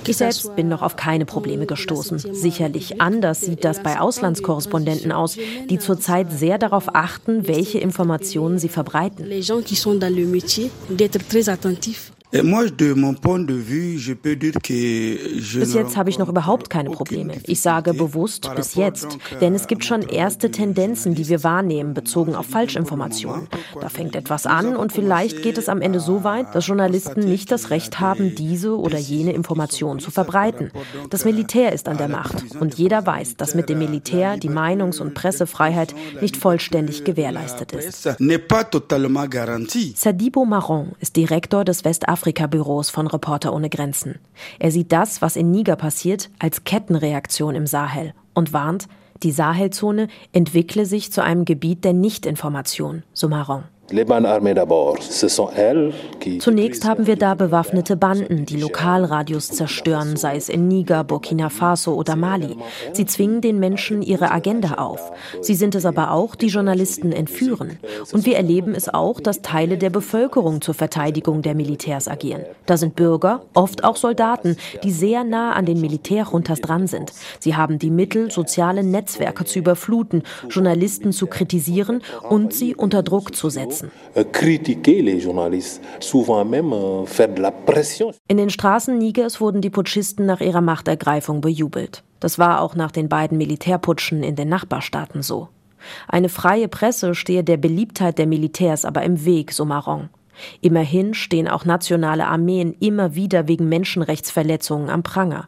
ich 0.06 0.16
selbst 0.16 0.56
bin 0.56 0.68
noch 0.68 0.82
auf 0.82 0.96
keine 0.96 1.24
Probleme 1.24 1.64
gestoßen. 1.64 2.18
Sicherlich 2.18 3.00
anders 3.00 3.40
sieht 3.40 3.64
das 3.64 3.82
bei 3.82 3.98
Auslandskorrespondenten 3.98 5.10
aus, 5.10 5.38
die 5.70 5.78
zurzeit 5.78 6.30
sehr 6.30 6.58
darauf 6.58 6.94
achten, 6.94 7.48
welche 7.48 7.78
Informationen 7.78 8.58
sie 8.58 8.68
verbreiten. 8.68 9.26
Bis 15.54 15.74
jetzt 15.74 15.96
habe 15.96 16.10
ich 16.10 16.18
noch 16.18 16.28
überhaupt 16.28 16.68
keine 16.68 16.90
Probleme. 16.90 17.34
Ich 17.44 17.60
sage 17.60 17.94
bewusst 17.94 18.50
bis 18.56 18.74
jetzt, 18.74 19.18
denn 19.40 19.54
es 19.54 19.68
gibt 19.68 19.84
schon 19.84 20.02
erste 20.02 20.50
Tendenzen, 20.50 21.14
die 21.14 21.28
wir 21.28 21.44
wahrnehmen, 21.44 21.94
bezogen 21.94 22.34
auf 22.34 22.46
Falschinformationen. 22.46 23.46
Da 23.80 23.88
fängt 23.88 24.16
etwas 24.16 24.46
an 24.46 24.74
und 24.74 24.92
vielleicht 24.92 25.42
geht 25.42 25.58
es 25.58 25.68
am 25.68 25.80
Ende 25.80 26.00
so 26.00 26.24
weit, 26.24 26.52
dass 26.56 26.66
Journalisten 26.66 27.20
nicht 27.20 27.52
das 27.52 27.70
Recht 27.70 28.00
haben, 28.00 28.34
diese 28.34 28.76
oder 28.76 28.98
jene 28.98 29.32
Informationen 29.32 30.00
zu 30.00 30.10
verbreiten. 30.10 30.72
Das 31.10 31.24
Militär 31.24 31.72
ist 31.72 31.86
an 31.86 31.98
der 31.98 32.08
Macht 32.08 32.56
und 32.58 32.74
jeder 32.74 33.06
weiß, 33.06 33.36
dass 33.36 33.54
mit 33.54 33.68
dem 33.68 33.78
Militär 33.78 34.38
die 34.38 34.50
Meinungs- 34.50 35.00
und 35.00 35.14
Pressefreiheit 35.14 35.94
nicht 36.20 36.36
vollständig 36.36 37.04
gewährleistet 37.04 37.70
ist. 37.70 38.08
Sadibo 39.94 40.44
Marron 40.44 40.92
ist 40.98 41.14
Direktor 41.14 41.64
des 41.64 41.84
Westafrikanischen 41.84 42.23
Afrika-Büros 42.24 42.88
von 42.88 43.06
Reporter 43.06 43.52
ohne 43.52 43.68
Grenzen. 43.68 44.18
Er 44.58 44.70
sieht 44.70 44.92
das, 44.92 45.20
was 45.20 45.36
in 45.36 45.50
Niger 45.50 45.76
passiert, 45.76 46.30
als 46.38 46.64
Kettenreaktion 46.64 47.54
im 47.54 47.66
Sahel 47.66 48.14
und 48.32 48.54
warnt, 48.54 48.88
die 49.22 49.30
Sahelzone 49.30 50.08
entwickle 50.32 50.86
sich 50.86 51.12
zu 51.12 51.22
einem 51.22 51.44
Gebiet 51.44 51.84
der 51.84 51.92
Nichtinformation, 51.92 53.02
so 53.12 53.28
Marron. 53.28 53.64
Zunächst 56.40 56.86
haben 56.86 57.06
wir 57.06 57.16
da 57.16 57.34
bewaffnete 57.34 57.96
Banden, 57.96 58.46
die 58.46 58.56
Lokalradios 58.56 59.48
zerstören, 59.48 60.16
sei 60.16 60.36
es 60.36 60.48
in 60.48 60.68
Niger, 60.68 61.04
Burkina 61.04 61.50
Faso 61.50 61.92
oder 61.92 62.16
Mali. 62.16 62.56
Sie 62.94 63.04
zwingen 63.04 63.42
den 63.42 63.60
Menschen 63.60 64.00
ihre 64.00 64.30
Agenda 64.30 64.76
auf. 64.76 65.12
Sie 65.42 65.54
sind 65.54 65.74
es 65.74 65.84
aber 65.84 66.12
auch, 66.12 66.34
die 66.34 66.46
Journalisten 66.46 67.12
entführen. 67.12 67.78
Und 68.10 68.24
wir 68.24 68.36
erleben 68.36 68.74
es 68.74 68.88
auch, 68.88 69.20
dass 69.20 69.42
Teile 69.42 69.76
der 69.76 69.90
Bevölkerung 69.90 70.62
zur 70.62 70.74
Verteidigung 70.74 71.42
der 71.42 71.54
Militärs 71.54 72.08
agieren. 72.08 72.44
Da 72.64 72.78
sind 72.78 72.96
Bürger, 72.96 73.42
oft 73.52 73.84
auch 73.84 73.96
Soldaten, 73.96 74.56
die 74.82 74.92
sehr 74.92 75.24
nah 75.24 75.52
an 75.52 75.66
den 75.66 75.82
Militärjuntas 75.82 76.62
dran 76.62 76.86
sind. 76.86 77.12
Sie 77.38 77.54
haben 77.54 77.78
die 77.78 77.90
Mittel, 77.90 78.30
soziale 78.30 78.82
Netzwerke 78.82 79.44
zu 79.44 79.58
überfluten, 79.58 80.22
Journalisten 80.48 81.12
zu 81.12 81.26
kritisieren 81.26 82.00
und 82.30 82.54
sie 82.54 82.74
unter 82.74 83.02
Druck 83.02 83.36
zu 83.36 83.50
setzen 83.50 83.73
setzen. 83.74 83.90
Euh, 84.14 84.20
euh, 84.20 84.24
In 88.28 88.36
den 88.36 88.50
Straßen 88.50 88.98
Nigers 88.98 89.40
wurden 89.40 89.60
die 89.60 89.70
Putschisten 89.70 90.26
nach 90.26 90.40
ihrer 90.40 90.60
Machtergreifung 90.60 91.40
bejubelt. 91.40 92.02
Das 92.20 92.38
war 92.38 92.60
auch 92.60 92.74
nach 92.74 92.90
den 92.90 93.08
beiden 93.08 93.38
Militärputschen 93.38 94.22
in 94.22 94.36
den 94.36 94.48
Nachbarstaaten 94.48 95.22
so. 95.22 95.48
Eine 96.08 96.30
freie 96.30 96.68
Presse 96.68 97.14
stehe 97.14 97.44
der 97.44 97.58
Beliebtheit 97.58 98.18
der 98.18 98.26
Militärs 98.26 98.84
aber 98.86 99.02
im 99.02 99.24
Weg, 99.26 99.52
so 99.52 99.64
Marron. 99.66 100.08
Immerhin 100.60 101.14
stehen 101.14 101.46
auch 101.46 101.64
nationale 101.64 102.26
Armeen 102.26 102.74
immer 102.80 103.14
wieder 103.14 103.46
wegen 103.46 103.68
Menschenrechtsverletzungen 103.68 104.90
am 104.90 105.02
Pranger. 105.02 105.46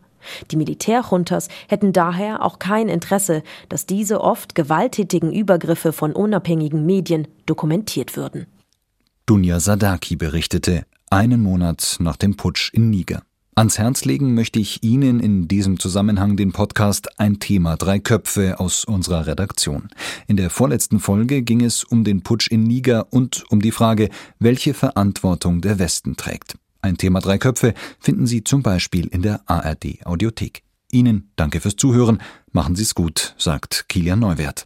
Die 0.51 0.57
Militärjuntas 0.57 1.49
hätten 1.69 1.93
daher 1.93 2.45
auch 2.45 2.59
kein 2.59 2.89
Interesse, 2.89 3.43
dass 3.69 3.87
diese 3.87 4.21
oft 4.21 4.55
gewalttätigen 4.55 5.33
Übergriffe 5.33 5.93
von 5.93 6.13
unabhängigen 6.13 6.85
Medien 6.87 7.29
dokumentiert 7.47 8.17
würden. 8.17 8.47
Dunja 9.27 9.59
Sadaki 9.61 10.17
berichtete, 10.17 10.85
einen 11.11 11.43
Monat 11.43 11.97
nach 12.01 12.17
dem 12.17 12.37
Putsch 12.37 12.73
in 12.73 12.91
Niger. 12.91 13.23
Ans 13.59 13.79
Herz 13.79 14.05
legen 14.05 14.35
möchte 14.35 14.59
ich 14.59 14.83
Ihnen 14.83 15.19
in 15.19 15.49
diesem 15.49 15.81
Zusammenhang 15.81 16.37
den 16.37 16.53
Podcast 16.53 17.19
Ein 17.19 17.41
Thema 17.41 17.77
Drei 17.77 17.99
Köpfe 17.99 18.61
aus 18.61 18.85
unserer 18.85 19.27
Redaktion. 19.27 19.89
In 20.27 20.37
der 20.37 20.51
vorletzten 20.51 21.01
Folge 21.01 21.41
ging 21.41 21.65
es 21.65 21.83
um 21.83 22.05
den 22.05 22.23
Putsch 22.23 22.49
in 22.49 22.65
Niger 22.65 23.07
und 23.11 23.45
um 23.49 23.63
die 23.63 23.71
Frage, 23.71 24.11
welche 24.39 24.75
Verantwortung 24.75 25.63
der 25.63 25.79
Westen 25.79 26.17
trägt. 26.17 26.57
Ein 26.81 26.97
Thema 26.97 27.21
Drei 27.21 27.39
Köpfe 27.39 27.75
finden 27.99 28.27
Sie 28.27 28.45
zum 28.45 28.63
Beispiel 28.63 29.07
in 29.09 29.23
der 29.23 29.41
ARD 29.47 30.05
Audiothek. 30.05 30.63
Ihnen 30.93 31.31
danke 31.37 31.61
fürs 31.61 31.77
Zuhören. 31.77 32.23
Machen 32.53 32.77
Sie 32.77 32.83
es 32.85 32.95
gut, 32.95 33.35
sagt 33.39 33.89
Kilian 33.89 34.21
Neuwert. 34.21 34.65